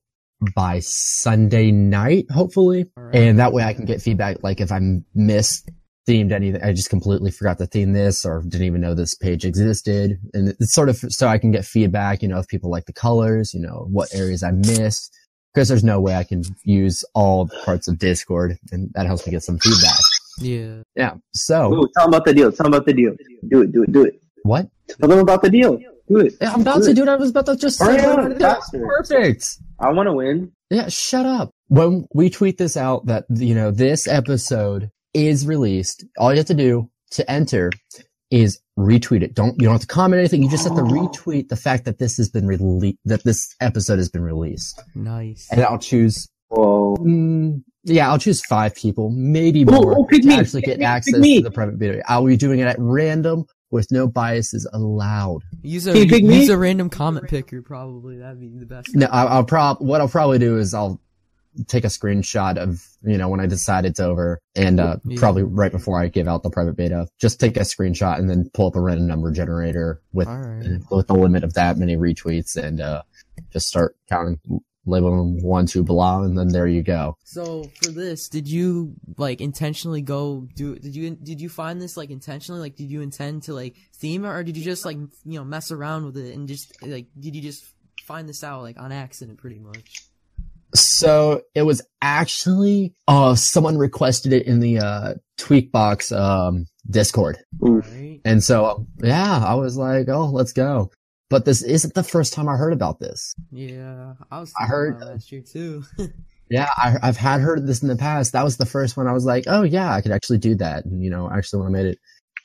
by 0.56 0.80
Sunday 0.80 1.72
night, 1.72 2.26
hopefully. 2.32 2.86
Alright. 2.98 3.16
And 3.16 3.40
that 3.40 3.54
way 3.54 3.64
I 3.64 3.74
can 3.74 3.86
get 3.86 4.02
feedback, 4.02 4.44
like 4.44 4.62
if 4.62 4.72
I 4.72 4.80
missed 5.14 5.70
themed 6.08 6.32
anything, 6.32 6.62
I 6.64 6.74
just 6.74 6.90
completely 6.90 7.32
forgot 7.32 7.58
to 7.60 7.68
theme 7.68 7.94
this 7.94 8.26
or 8.26 8.42
didn't 8.42 8.66
even 8.66 8.82
know 8.82 8.96
this 8.96 9.16
page 9.16 9.46
existed. 9.46 10.18
And 10.34 10.50
it's 10.50 10.74
sort 10.74 10.90
of 10.90 10.98
so 10.98 11.28
I 11.28 11.38
can 11.38 11.52
get 11.52 11.66
feedback, 11.66 12.22
you 12.22 12.28
know, 12.28 12.40
if 12.40 12.48
people 12.48 12.72
like 12.72 12.86
the 12.86 12.94
colors, 12.94 13.54
you 13.54 13.60
know, 13.60 13.88
what 13.92 14.14
areas 14.14 14.44
I 14.44 14.52
missed. 14.52 15.16
Because 15.54 15.68
there's 15.68 15.84
no 15.84 16.00
way 16.00 16.16
I 16.16 16.24
can 16.24 16.44
use 16.64 17.04
all 17.16 17.46
the 17.46 17.60
parts 17.66 17.88
of 17.88 17.98
Discord 17.98 18.58
and 18.72 18.92
that 18.94 19.08
helps 19.08 19.26
me 19.26 19.32
get 19.32 19.44
some 19.44 19.58
feedback. 19.58 20.00
Yeah. 20.40 20.84
Yeah. 20.96 21.16
So 21.34 21.74
Ooh, 21.74 21.90
tell 21.96 22.06
them 22.06 22.14
about 22.14 22.26
the 22.26 22.34
deal. 22.34 22.52
Tell 22.52 22.66
them 22.66 22.74
about 22.74 22.86
the 22.86 22.94
deal. 22.94 23.16
Do 23.50 23.62
it, 23.64 23.72
do 23.72 23.84
it, 23.84 23.92
do 23.92 24.06
it. 24.06 24.22
What? 24.44 24.68
Tell 25.00 25.10
them 25.10 25.20
about 25.20 25.42
the 25.42 25.50
deal. 25.50 25.78
Do 26.08 26.18
it. 26.20 26.34
Yeah, 26.42 26.54
I'm 26.54 26.62
about 26.62 26.78
Do 26.80 26.86
to 26.86 26.92
it. 26.92 26.94
do 26.96 27.02
what 27.02 27.10
I 27.10 27.16
was 27.16 27.30
about 27.30 27.46
to 27.48 27.56
just 27.56 27.80
Hurry 27.80 28.00
say. 28.00 28.06
up, 28.06 28.40
faster. 28.40 28.80
Perfect. 28.86 29.58
I 29.80 29.92
want 29.92 30.08
to 30.08 30.14
win. 30.14 30.52
Yeah, 30.72 30.88
shut 30.90 31.26
up. 31.26 31.52
When 31.68 32.06
we 32.14 32.30
tweet 32.32 32.58
this 32.58 32.76
out 32.76 33.06
that, 33.06 33.26
you 33.30 33.54
know, 33.54 33.70
this 33.72 34.08
episode 34.08 34.90
is 35.14 35.46
released, 35.46 36.06
all 36.18 36.32
you 36.32 36.38
have 36.38 36.48
to 36.48 36.54
do 36.56 36.90
to 37.12 37.30
enter 37.32 37.72
is 38.32 38.60
retweet 38.78 39.22
it. 39.24 39.34
Don't, 39.36 39.56
you 39.60 39.66
don't 39.66 39.74
have 39.74 39.82
to 39.82 39.88
comment 39.88 40.20
anything. 40.20 40.42
You 40.44 40.50
just 40.50 40.68
have 40.68 40.76
to 40.78 40.82
retweet 40.84 41.50
the 41.50 41.56
fact 41.56 41.86
that 41.86 42.00
this 42.00 42.18
has 42.18 42.30
been 42.30 42.48
released, 42.48 42.98
that 43.06 43.24
this 43.24 43.56
episode 43.62 43.98
has 43.98 44.10
been 44.10 44.24
released. 44.24 44.82
Nice. 44.96 45.48
And 45.52 45.62
I'll 45.62 45.80
choose, 45.80 46.28
Whoa. 46.50 46.96
mm, 46.98 47.62
yeah, 47.84 48.10
I'll 48.10 48.20
choose 48.20 48.44
five 48.46 48.74
people, 48.76 49.12
maybe 49.12 49.64
Oh, 49.68 49.72
more 49.82 50.00
oh, 50.00 50.06
pick 50.06 50.22
to 50.24 50.28
me, 50.28 50.36
actually 50.36 50.62
get 50.62 50.78
pick 50.80 50.88
access 50.88 51.20
me. 51.20 51.38
to 51.38 51.44
the 51.44 51.52
private 51.52 51.76
video. 51.76 52.02
I'll 52.08 52.26
be 52.26 52.38
doing 52.38 52.60
it 52.60 52.66
at 52.68 52.76
random 52.80 53.46
with 53.72 53.92
no 53.92 54.08
biases 54.08 54.68
allowed. 54.74 55.44
Use 55.62 55.88
a 55.88 55.94
Can 55.94 56.24
you 56.24 56.30
me? 56.30 56.40
use 56.40 56.50
a 56.50 56.58
random 56.58 56.90
comment 56.90 57.28
picker. 57.28 57.62
Probably 57.62 58.18
that'd 58.18 58.40
be 58.40 58.48
the 58.50 58.66
best. 58.66 58.96
No, 58.96 59.08
I'll, 59.12 59.28
I'll 59.28 59.44
prob, 59.44 59.78
what 59.80 60.02
I'll 60.02 60.08
probably 60.08 60.40
do 60.40 60.58
is 60.58 60.74
I'll 60.74 61.00
take 61.68 61.84
a 61.84 61.88
screenshot 61.88 62.58
of, 62.58 62.86
you 63.04 63.18
know, 63.18 63.28
when 63.28 63.40
I 63.40 63.46
decide 63.48 63.86
it's 63.86 64.00
over 64.00 64.40
and, 64.56 64.80
uh, 64.80 64.98
Yeah. 65.04 65.20
probably 65.20 65.44
right 65.44 65.72
before 65.72 66.00
I 66.02 66.08
give 66.08 66.28
out 66.28 66.44
the 66.44 66.50
private 66.50 66.76
beta, 66.78 67.08
just 67.20 67.40
take 67.40 67.58
a 67.58 67.62
screenshot 67.62 68.18
and 68.20 68.30
then 68.30 68.50
pull 68.54 68.68
up 68.68 68.76
a 68.76 68.82
random 68.82 69.08
number 69.08 69.32
generator 69.32 70.00
with, 70.14 70.28
All 70.28 70.38
right. 70.38 70.80
with 70.92 71.08
the 71.08 71.16
limit 71.16 71.44
of 71.44 71.54
that 71.56 71.78
many 71.78 71.98
retweets 71.98 72.56
and, 72.56 72.80
uh, 72.80 73.02
just 73.52 73.68
start 73.68 73.96
counting, 74.08 74.40
label 74.90 75.12
them 75.12 75.42
one, 75.44 75.66
two, 75.66 75.84
blah, 75.84 76.22
and 76.22 76.38
then 76.38 76.50
there 76.50 76.68
you 76.68 76.84
go. 76.84 77.18
So 77.24 77.64
for 77.82 77.92
this, 77.92 78.28
did 78.28 78.48
you 78.48 78.94
like 79.18 79.42
intentionally 79.42 80.02
go 80.02 80.48
do? 80.56 80.76
Did 80.76 80.96
you 80.96 81.16
did 81.16 81.42
you 81.42 81.50
find 81.50 81.82
this 81.82 81.98
like 81.98 82.10
intentionally? 82.10 82.62
Like, 82.62 82.76
did 82.76 82.90
you 82.90 83.02
intend 83.02 83.44
to 83.44 83.54
like 83.54 83.76
theme 83.96 84.26
it, 84.26 84.30
or 84.30 84.44
did 84.44 84.58
you 84.58 84.64
just 84.64 84.86
like 84.86 84.98
you 84.98 85.40
know 85.40 85.46
mess 85.46 85.72
around 85.72 86.06
with 86.06 86.18
it 86.18 86.36
and 86.36 86.48
just 86.48 86.74
like 86.82 87.08
did 87.20 87.36
you 87.36 87.42
just 87.42 87.66
find 88.06 88.28
this 88.28 88.44
out 88.44 88.64
like 88.64 88.80
on 88.80 88.92
accident, 88.92 89.38
pretty 89.38 89.60
much? 89.60 90.10
So 90.76 91.42
it 91.56 91.64
was 91.64 91.82
actually, 92.02 92.94
uh, 93.08 93.36
someone 93.36 93.78
requested 93.78 94.34
it 94.34 94.46
in 94.46 94.60
the, 94.60 94.80
uh, 94.80 95.14
Tweakbox, 95.40 96.16
um, 96.16 96.66
Discord. 96.88 97.40
Right. 97.60 98.22
And 98.24 98.44
so, 98.44 98.86
yeah, 99.02 99.44
I 99.44 99.56
was 99.56 99.78
like, 99.78 100.10
oh, 100.10 100.26
let's 100.28 100.54
go. 100.54 100.92
But 101.30 101.46
this 101.46 101.62
isn't 101.62 101.94
the 101.94 102.04
first 102.04 102.34
time 102.34 102.50
I 102.50 102.56
heard 102.56 102.74
about 102.74 103.00
this. 103.00 103.36
Yeah, 103.52 104.14
I 104.32 104.40
was. 104.40 104.54
I 104.60 104.66
heard- 104.66 105.00
last 105.00 105.32
year 105.32 105.42
too. 105.42 105.84
Yeah, 106.52 106.68
I, 106.78 106.98
I've 107.04 107.18
had 107.18 107.42
heard 107.42 107.68
this 107.68 107.84
in 107.84 107.90
the 107.90 107.96
past. 107.96 108.34
That 108.34 108.44
was 108.44 108.58
the 108.58 108.66
first 108.66 108.98
one 108.98 109.08
I 109.08 109.14
was 109.14 109.24
like, 109.24 109.44
oh 109.46 109.62
yeah, 109.62 109.94
I 109.94 110.02
could 110.02 110.12
actually 110.12 110.40
do 110.40 110.56
that. 110.56 110.84
And, 110.84 111.04
you 111.04 111.12
know, 111.12 111.30
actually 111.30 111.60
when 111.62 111.68
I 111.68 111.78
made 111.78 111.86
it, 111.86 112.00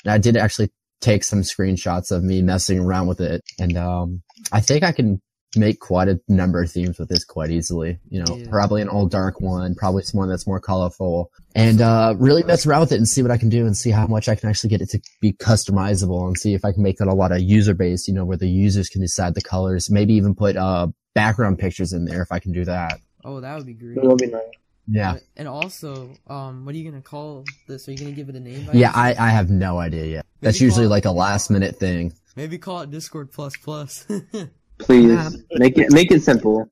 and 0.04 0.12
I 0.12 0.18
did 0.18 0.36
actually 0.36 0.70
take 1.00 1.24
some 1.24 1.40
screenshots 1.40 2.10
of 2.12 2.22
me 2.22 2.42
messing 2.42 2.78
around 2.78 3.06
with 3.06 3.22
it. 3.22 3.40
And, 3.58 3.78
um, 3.78 4.22
I 4.52 4.60
think 4.60 4.84
I 4.84 4.92
can 4.92 5.22
make 5.56 5.80
quite 5.80 6.08
a 6.08 6.20
number 6.28 6.62
of 6.62 6.70
themes 6.70 6.98
with 6.98 7.08
this 7.08 7.24
quite 7.24 7.50
easily. 7.50 7.98
You 8.08 8.24
know, 8.24 8.36
Yeah. 8.36 8.46
probably 8.50 8.82
an 8.82 8.88
old 8.88 9.10
dark 9.10 9.40
one, 9.40 9.74
probably 9.74 10.02
someone 10.02 10.28
that's 10.28 10.46
more 10.46 10.60
colorful 10.60 11.30
and, 11.54 11.80
uh, 11.80 12.14
really 12.18 12.42
mess 12.42 12.66
around 12.66 12.80
with 12.80 12.92
it 12.92 12.96
and 12.96 13.08
see 13.08 13.22
what 13.22 13.30
I 13.30 13.36
can 13.36 13.48
do 13.48 13.66
and 13.66 13.76
see 13.76 13.90
how 13.90 14.06
much 14.06 14.28
I 14.28 14.34
can 14.34 14.48
actually 14.48 14.70
get 14.70 14.80
it 14.82 14.90
to 14.90 15.00
be 15.20 15.32
customizable 15.32 16.26
and 16.26 16.36
see 16.38 16.54
if 16.54 16.64
I 16.64 16.72
can 16.72 16.82
make 16.82 16.98
that 16.98 17.08
a 17.08 17.14
lot 17.14 17.32
of 17.32 17.40
user 17.40 17.74
based, 17.74 18.08
you 18.08 18.14
know, 18.14 18.24
where 18.24 18.36
the 18.36 18.48
users 18.48 18.88
can 18.88 19.00
decide 19.00 19.34
the 19.34 19.42
colors, 19.42 19.90
maybe 19.90 20.14
even 20.14 20.34
put, 20.34 20.56
uh, 20.56 20.88
background 21.14 21.58
pictures 21.58 21.92
in 21.92 22.04
there 22.06 22.22
if 22.22 22.32
I 22.32 22.38
can 22.40 22.52
do 22.52 22.64
that. 22.64 22.98
oh, 23.24 23.40
that 23.40 23.56
would 23.56 23.64
be 23.66 23.72
great. 23.74 23.94
That'll 23.94 24.16
be 24.16 24.26
nice. 24.26 24.42
Yeah. 24.86 25.16
And 25.36 25.48
also, 25.48 26.10
um, 26.26 26.66
what 26.66 26.74
are 26.74 26.78
you 26.78 26.90
gonna 26.90 27.00
call 27.00 27.44
this? 27.68 27.88
Are 27.88 27.92
you 27.92 27.96
gonna 27.98 28.12
give 28.12 28.28
it 28.28 28.34
a 28.36 28.40
name? 28.40 28.66
by 28.66 28.72
Yeah, 28.74 28.88
any? 28.94 29.16
I, 29.16 29.28
I 29.28 29.30
have 29.30 29.48
no 29.48 29.78
idea 29.78 30.04
yet. 30.04 30.26
That's 30.42 30.60
usually 30.60 30.84
call- 30.84 30.90
like 30.90 31.04
a 31.06 31.10
last 31.10 31.50
minute 31.50 31.76
thing. 31.76 32.12
maybe 32.36 32.58
call 32.58 32.82
it 32.82 32.90
Discord 32.90 33.32
plus 33.32 33.56
plus. 33.56 34.06
Please 34.78 35.06
Yeah. 35.06 35.30
make 35.52 35.78
it 35.78 35.92
make 35.92 36.10
it 36.10 36.22
simple. 36.22 36.68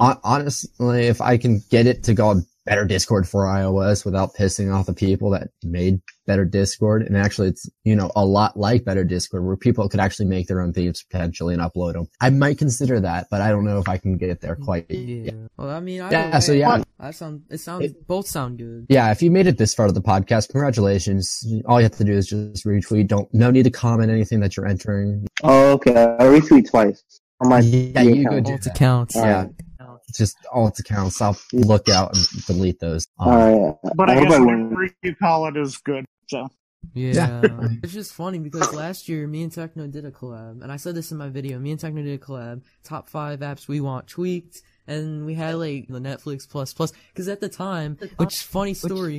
Honestly, 0.00 1.06
if 1.06 1.20
I 1.20 1.36
can 1.36 1.62
get 1.70 1.86
it 1.86 2.02
to 2.04 2.14
go 2.14 2.28
on 2.28 2.46
better 2.66 2.84
Discord 2.84 3.28
for 3.28 3.44
iOS 3.44 4.04
without 4.04 4.34
pissing 4.34 4.74
off 4.74 4.86
the 4.86 4.94
people 4.94 5.30
that 5.30 5.48
made 5.62 6.00
better 6.26 6.44
Discord, 6.44 7.02
and 7.02 7.16
actually 7.16 7.48
it's, 7.48 7.68
you 7.84 7.94
know, 7.94 8.10
a 8.16 8.24
lot 8.24 8.56
like 8.56 8.84
better 8.84 9.04
Discord 9.04 9.44
where 9.44 9.56
people 9.56 9.88
could 9.88 10.00
actually 10.00 10.26
make 10.26 10.46
their 10.46 10.60
own 10.60 10.72
themes 10.72 11.04
potentially 11.10 11.54
and 11.54 11.62
upload 11.62 11.92
them. 11.92 12.06
I 12.20 12.30
might 12.30 12.58
consider 12.58 13.00
that, 13.00 13.26
but 13.30 13.42
I 13.42 13.50
don't 13.50 13.64
know 13.64 13.78
if 13.78 13.88
I 13.88 13.98
can 13.98 14.16
get 14.16 14.30
it 14.30 14.40
there 14.40 14.56
quite 14.56 14.86
yeah. 14.88 14.98
yet. 14.98 15.34
Well, 15.58 15.70
I 15.70 15.80
mean, 15.80 16.00
I 16.00 16.10
Yeah, 16.10 16.38
so 16.38 16.52
yeah. 16.52 16.82
that 16.98 17.14
sound 17.14 17.42
it 17.50 17.58
sounds 17.58 17.92
both 18.06 18.26
sound 18.26 18.58
good. 18.58 18.86
Yeah, 18.88 19.10
if 19.10 19.22
you 19.22 19.30
made 19.30 19.46
it 19.46 19.58
this 19.58 19.74
far 19.74 19.86
to 19.86 19.92
the 19.92 20.02
podcast, 20.02 20.48
congratulations. 20.50 21.46
All 21.66 21.78
you 21.78 21.84
have 21.84 21.96
to 21.98 22.04
do 22.04 22.12
is 22.12 22.26
just 22.28 22.64
retweet. 22.64 23.08
Don't, 23.08 23.32
no 23.34 23.50
need 23.50 23.64
to 23.64 23.70
comment 23.70 24.10
anything 24.10 24.40
that 24.40 24.56
you're 24.56 24.66
entering. 24.66 25.26
Oh, 25.42 25.72
okay. 25.72 25.92
I 26.18 26.24
retweet 26.24 26.70
twice 26.70 27.04
on 27.40 27.48
my 27.48 27.60
Yeah, 27.60 28.02
you 28.02 28.24
go 28.24 28.36
account. 28.36 28.46
do 28.46 28.52
Both 28.52 28.66
accounts. 28.66 29.16
Yeah. 29.16 29.46
Just 30.14 30.36
alt 30.52 30.78
accounts. 30.78 31.20
I'll 31.20 31.36
look 31.52 31.88
out 31.88 32.14
and 32.14 32.46
delete 32.46 32.78
those. 32.78 33.06
Um, 33.18 33.28
All 33.28 33.80
right. 33.82 33.94
But 33.96 34.10
I, 34.10 34.18
I 34.18 34.22
guess 34.24 34.32
I 34.34 34.38
whatever 34.40 34.88
you 35.02 35.14
call 35.16 35.46
it 35.48 35.56
is 35.56 35.78
good. 35.78 36.04
So 36.28 36.48
Yeah. 36.92 37.40
it's 37.82 37.92
just 37.92 38.12
funny 38.12 38.38
because 38.38 38.72
last 38.72 39.08
year 39.08 39.26
me 39.26 39.42
and 39.42 39.50
Techno 39.52 39.86
did 39.86 40.04
a 40.04 40.10
collab, 40.10 40.62
and 40.62 40.70
I 40.70 40.76
said 40.76 40.94
this 40.94 41.10
in 41.10 41.18
my 41.18 41.28
video. 41.30 41.58
Me 41.58 41.70
and 41.72 41.80
Techno 41.80 42.02
did 42.02 42.20
a 42.20 42.22
collab, 42.24 42.62
top 42.84 43.08
five 43.08 43.40
apps 43.40 43.66
we 43.66 43.80
want 43.80 44.06
tweaked, 44.06 44.62
and 44.86 45.26
we 45.26 45.34
had 45.34 45.56
like 45.56 45.88
the 45.88 45.98
Netflix 46.00 46.48
plus 46.48 46.72
plus. 46.72 46.92
Because 47.12 47.26
at 47.28 47.40
the 47.40 47.48
time, 47.48 47.98
which 48.18 48.42
funny 48.42 48.74
story, 48.74 49.18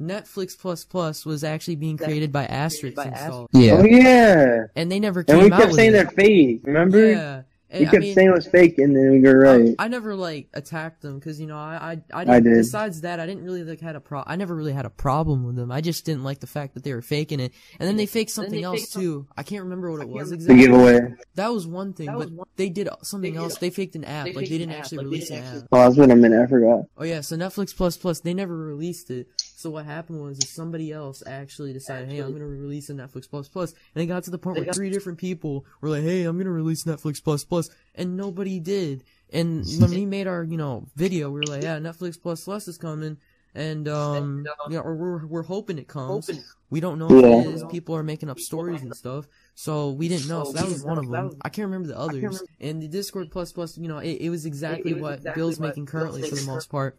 Netflix 0.00 0.58
plus 0.58 0.84
plus 0.84 1.24
was 1.24 1.42
actually 1.44 1.76
being 1.76 1.96
created 1.96 2.32
by 2.32 2.46
Asterix 2.46 3.04
installed, 3.04 3.48
yeah. 3.52 3.72
Oh 3.72 3.84
yeah. 3.84 4.64
and 4.74 4.90
they 4.90 5.00
never 5.00 5.24
And 5.26 5.40
we 5.40 5.50
kept 5.50 5.74
saying 5.74 5.90
it. 5.90 5.92
they're 5.92 6.10
fake. 6.10 6.60
Remember? 6.64 7.10
Yeah. 7.10 7.42
Hey, 7.68 7.80
You 7.80 7.88
I 7.88 7.90
kept 7.90 8.02
mean, 8.02 8.14
saying 8.14 8.28
it 8.28 8.32
was 8.32 8.46
fake, 8.46 8.78
and 8.78 8.94
then 8.94 9.10
we 9.10 9.20
were 9.20 9.40
right. 9.40 9.74
I 9.80 9.88
never 9.88 10.14
like 10.14 10.48
attacked 10.54 11.02
them 11.02 11.18
because 11.18 11.40
you 11.40 11.48
know 11.48 11.56
I 11.56 11.98
I 12.12 12.16
I, 12.16 12.20
I 12.20 12.24
didn't, 12.24 12.44
did. 12.44 12.56
Besides 12.58 13.00
that, 13.00 13.18
I 13.18 13.26
didn't 13.26 13.44
really 13.44 13.64
like 13.64 13.80
had 13.80 13.96
a 13.96 14.00
pro. 14.00 14.22
I 14.24 14.36
never 14.36 14.54
really 14.54 14.72
had 14.72 14.86
a 14.86 14.90
problem 14.90 15.44
with 15.44 15.56
them. 15.56 15.72
I 15.72 15.80
just 15.80 16.04
didn't 16.04 16.22
like 16.22 16.38
the 16.38 16.46
fact 16.46 16.74
that 16.74 16.84
they 16.84 16.94
were 16.94 17.02
faking 17.02 17.40
it, 17.40 17.52
and 17.80 17.88
then 17.88 17.96
they 17.96 18.06
faked 18.06 18.30
something 18.30 18.62
else 18.62 18.90
too. 18.90 19.26
I 19.36 19.42
can't 19.42 19.64
remember 19.64 19.90
what 19.90 20.00
it 20.00 20.08
was 20.08 20.30
exactly. 20.30 20.56
the 20.56 20.62
giveaway. 20.62 21.14
That 21.34 21.48
was 21.48 21.66
one 21.66 21.92
thing, 21.92 22.06
but 22.06 22.30
they 22.54 22.68
did 22.68 22.88
something 23.02 23.36
else. 23.36 23.58
They 23.58 23.70
faked 23.70 23.96
an 23.96 24.04
app. 24.04 24.26
Like 24.26 24.48
they 24.48 24.58
didn't 24.58 24.74
actually 24.74 25.04
release 25.04 25.30
an 25.30 25.42
oh, 25.42 25.56
app. 25.56 25.64
Oh, 25.72 25.86
it's 25.88 25.96
been 25.96 26.12
a 26.12 26.16
minute. 26.16 26.40
I 26.40 26.46
forgot. 26.46 26.84
Oh 26.96 27.04
yeah, 27.04 27.20
so 27.20 27.36
Netflix 27.36 27.76
Plus 27.76 27.96
Plus 27.96 28.20
they 28.20 28.32
never 28.32 28.56
released 28.56 29.10
it. 29.10 29.26
So 29.56 29.70
what 29.70 29.86
happened 29.86 30.20
was 30.20 30.38
is 30.38 30.50
somebody 30.54 30.92
else 30.92 31.22
actually 31.26 31.72
decided, 31.72 32.10
hey, 32.10 32.18
I'm 32.18 32.32
gonna 32.32 32.46
release 32.46 32.90
a 32.90 32.92
Netflix 32.94 33.28
Plus 33.28 33.48
Plus, 33.48 33.72
and 33.94 34.02
it 34.02 34.06
got 34.06 34.22
to 34.24 34.30
the 34.30 34.36
point 34.36 34.58
where 34.58 34.72
three 34.74 34.90
different 34.90 35.18
people 35.18 35.64
were 35.80 35.88
like, 35.88 36.02
hey, 36.02 36.24
I'm 36.24 36.36
gonna 36.36 36.50
release 36.50 36.84
Netflix 36.84 37.24
Plus 37.24 37.42
Plus, 37.42 37.70
and 37.94 38.18
nobody 38.18 38.60
did. 38.60 39.02
And 39.32 39.64
when 39.80 39.90
we 39.92 40.04
made 40.04 40.26
our 40.26 40.44
you 40.44 40.58
know 40.58 40.86
video, 40.94 41.30
we 41.30 41.40
were 41.40 41.46
like, 41.46 41.62
yeah, 41.62 41.78
Netflix 41.78 42.20
Plus 42.20 42.44
Plus 42.44 42.68
is 42.68 42.76
coming, 42.76 43.16
and 43.54 43.88
um, 43.88 44.44
you 44.68 44.76
know, 44.76 44.82
or 44.82 44.94
we're 44.94 45.26
we're 45.26 45.42
hoping 45.42 45.78
it 45.78 45.88
comes. 45.88 46.30
We 46.68 46.80
don't 46.80 46.98
know 46.98 47.08
if 47.16 47.22
Yeah. 47.24 47.30
it 47.30 47.54
is. 47.54 47.64
People 47.70 47.96
are 47.96 48.02
making 48.02 48.28
up 48.28 48.38
stories 48.38 48.82
and 48.82 48.94
stuff. 48.94 49.26
So 49.54 49.92
we 49.92 50.08
didn't 50.08 50.28
know. 50.28 50.44
So 50.44 50.52
that 50.52 50.66
was 50.66 50.84
one 50.84 50.98
of 50.98 51.08
them. 51.08 51.30
I 51.40 51.48
can't 51.48 51.64
remember 51.66 51.88
the 51.88 51.98
others. 51.98 52.42
And 52.60 52.82
the 52.82 52.88
Discord 52.88 53.30
plus 53.30 53.52
plus, 53.52 53.78
you 53.78 53.88
know, 53.88 53.98
it, 53.98 54.18
it 54.20 54.28
was 54.30 54.44
exactly 54.44 54.92
what 54.92 55.22
Bill's 55.34 55.58
making 55.60 55.86
currently 55.86 56.20
for 56.28 56.34
the 56.34 56.42
most 56.42 56.68
part. 56.68 56.98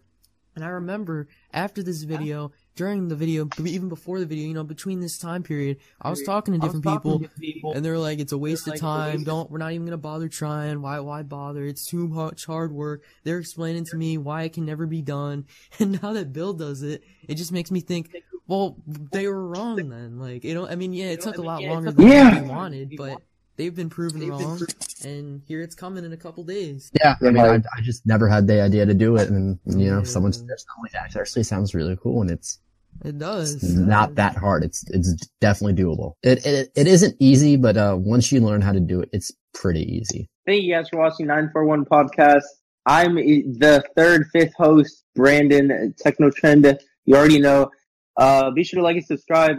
And 0.58 0.66
I 0.66 0.70
remember 0.70 1.28
after 1.54 1.84
this 1.84 2.02
video, 2.02 2.52
during 2.76 3.10
the 3.10 3.16
video, 3.16 3.48
even 3.64 3.90
before 3.90 4.20
the 4.20 4.26
video, 4.26 4.48
you 4.48 4.56
know, 4.56 4.64
between 4.64 5.02
this 5.02 5.20
time 5.20 5.44
period, 5.44 5.78
I 6.02 6.10
was 6.10 6.24
talking 6.24 6.56
to 6.56 6.60
different 6.60 6.84
people, 6.84 7.22
and 7.76 7.86
they 7.86 7.92
were 7.92 8.00
like, 8.00 8.18
"It's 8.18 8.32
a 8.32 8.40
waste 8.40 8.68
of 8.68 8.80
time. 8.80 9.24
Don't. 9.24 9.52
We're 9.52 9.60
not 9.60 9.74
even 9.74 9.86
gonna 9.86 9.98
bother 9.98 10.28
trying. 10.28 10.82
Why? 10.82 11.00
Why 11.00 11.22
bother? 11.22 11.64
It's 11.64 11.86
too 11.86 12.08
much 12.08 12.48
hard 12.48 12.72
work." 12.72 13.04
They're 13.24 13.38
explaining 13.38 13.86
to 13.86 13.98
me 13.98 14.18
why 14.18 14.44
it 14.44 14.54
can 14.54 14.66
never 14.66 14.88
be 14.88 15.04
done. 15.04 15.46
And 15.80 16.02
now 16.02 16.14
that 16.14 16.34
Bill 16.34 16.54
does 16.54 16.82
it, 16.82 17.04
it 17.28 17.36
just 17.36 17.52
makes 17.52 17.70
me 17.70 17.82
think, 17.82 18.10
well, 18.48 18.78
they 18.88 19.28
were 19.28 19.46
wrong 19.48 19.76
then. 19.76 20.18
Like, 20.18 20.44
you 20.44 20.56
know, 20.56 20.68
I 20.68 20.74
mean, 20.76 20.92
yeah, 20.92 21.12
it 21.12 21.22
took 21.22 21.38
a 21.38 21.42
lot 21.44 21.62
longer 21.62 21.92
than 21.92 22.08
Yeah. 22.08 22.42
we 22.42 22.50
wanted, 22.50 22.96
but 22.98 23.22
they've 23.58 23.76
been 23.76 23.90
proven 23.90 24.28
wrong, 24.30 24.62
and 25.04 25.42
here 25.48 25.62
it's 25.62 25.76
coming 25.76 26.06
in 26.06 26.14
a 26.14 26.18
couple 26.18 26.44
days. 26.44 26.92
Yeah, 27.00 27.16
I 27.22 27.26
mean, 27.26 27.38
I, 27.38 27.56
I 27.56 27.82
just 27.82 28.06
never 28.06 28.28
had 28.28 28.48
the 28.48 28.62
idea 28.62 28.86
to 28.86 28.94
do 28.94 29.18
it, 29.18 29.30
and 29.30 29.60
you 29.66 29.90
know, 29.92 30.00
Yeah. 30.00 30.04
someone 30.04 30.32
suggested, 30.34 30.68
"Oh, 30.80 30.86
that 30.94 31.16
actually 31.16 31.44
sounds 31.44 31.74
really 31.76 31.98
cool," 32.02 32.22
and 32.22 32.32
it's 32.32 32.60
It 33.06 33.20
does. 33.20 33.56
It's 33.56 33.74
not 33.74 34.16
that 34.16 34.36
hard. 34.36 34.64
It's 34.64 34.84
it's 34.90 35.28
definitely 35.42 35.82
doable. 35.84 36.14
It 36.24 36.46
it, 36.46 36.72
it 36.76 36.88
isn't 36.88 37.16
easy, 37.20 37.56
but 37.58 37.78
uh, 37.78 37.96
once 38.00 38.32
you 38.32 38.40
learn 38.42 38.62
how 38.62 38.72
to 38.72 38.80
do 38.80 39.02
it, 39.02 39.10
it's 39.14 39.32
pretty 39.54 39.84
easy. 39.98 40.30
Thank 40.46 40.64
you 40.64 40.74
guys 40.74 40.90
for 40.90 40.98
watching 41.00 41.28
941 41.28 41.86
Podcast. 41.86 42.44
I'm 42.86 43.16
the 43.16 43.84
third, 43.98 44.28
fifth 44.32 44.54
host, 44.56 45.04
Brandon 45.14 45.94
Techno 46.00 46.30
Trend. 46.32 46.66
You 47.06 47.16
already 47.16 47.40
know. 47.40 47.70
Uh, 48.16 48.50
be 48.52 48.64
sure 48.64 48.80
to 48.80 48.84
like 48.84 48.96
and 48.96 49.06
subscribe. 49.06 49.58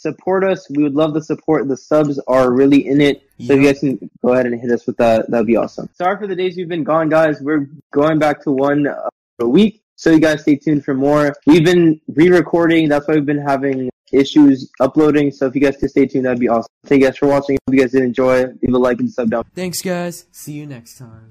Support 0.00 0.44
us. 0.44 0.70
We 0.70 0.84
would 0.84 0.94
love 0.94 1.12
the 1.12 1.22
support. 1.22 1.66
The 1.66 1.76
subs 1.76 2.20
are 2.28 2.52
really 2.52 2.86
in 2.86 3.00
it. 3.00 3.28
So 3.44 3.54
if 3.54 3.60
you 3.60 3.66
guys 3.66 3.80
can 3.80 4.10
go 4.24 4.32
ahead 4.32 4.46
and 4.46 4.60
hit 4.60 4.70
us 4.70 4.86
with 4.86 4.96
that, 4.98 5.28
that'd 5.28 5.46
be 5.46 5.56
awesome. 5.56 5.88
Sorry 5.94 6.16
for 6.16 6.28
the 6.28 6.36
days 6.36 6.56
we've 6.56 6.68
been 6.68 6.84
gone, 6.84 7.08
guys. 7.08 7.40
We're 7.40 7.68
going 7.92 8.20
back 8.20 8.40
to 8.44 8.52
one 8.52 8.86
uh, 8.86 9.08
a 9.40 9.48
week. 9.48 9.82
So 9.96 10.10
you 10.10 10.20
guys 10.20 10.42
stay 10.42 10.54
tuned 10.54 10.84
for 10.84 10.94
more. 10.94 11.34
We've 11.46 11.64
been 11.64 12.00
re-recording. 12.06 12.88
That's 12.88 13.08
why 13.08 13.14
we've 13.14 13.26
been 13.26 13.42
having 13.42 13.90
issues 14.12 14.70
uploading. 14.78 15.32
So 15.32 15.46
if 15.46 15.56
you 15.56 15.60
guys 15.60 15.76
could 15.76 15.90
stay 15.90 16.06
tuned, 16.06 16.26
that'd 16.26 16.38
be 16.38 16.48
awesome. 16.48 16.70
Thank 16.86 17.02
you 17.02 17.08
guys 17.08 17.18
for 17.18 17.26
watching. 17.26 17.58
Hope 17.66 17.74
you 17.74 17.80
guys 17.80 17.90
did 17.90 18.02
enjoy. 18.02 18.44
Leave 18.62 18.74
a 18.74 18.78
like 18.78 19.00
and 19.00 19.10
sub 19.10 19.30
down. 19.30 19.42
Thanks, 19.56 19.82
guys. 19.82 20.26
See 20.30 20.52
you 20.52 20.66
next 20.66 20.96
time. 20.96 21.26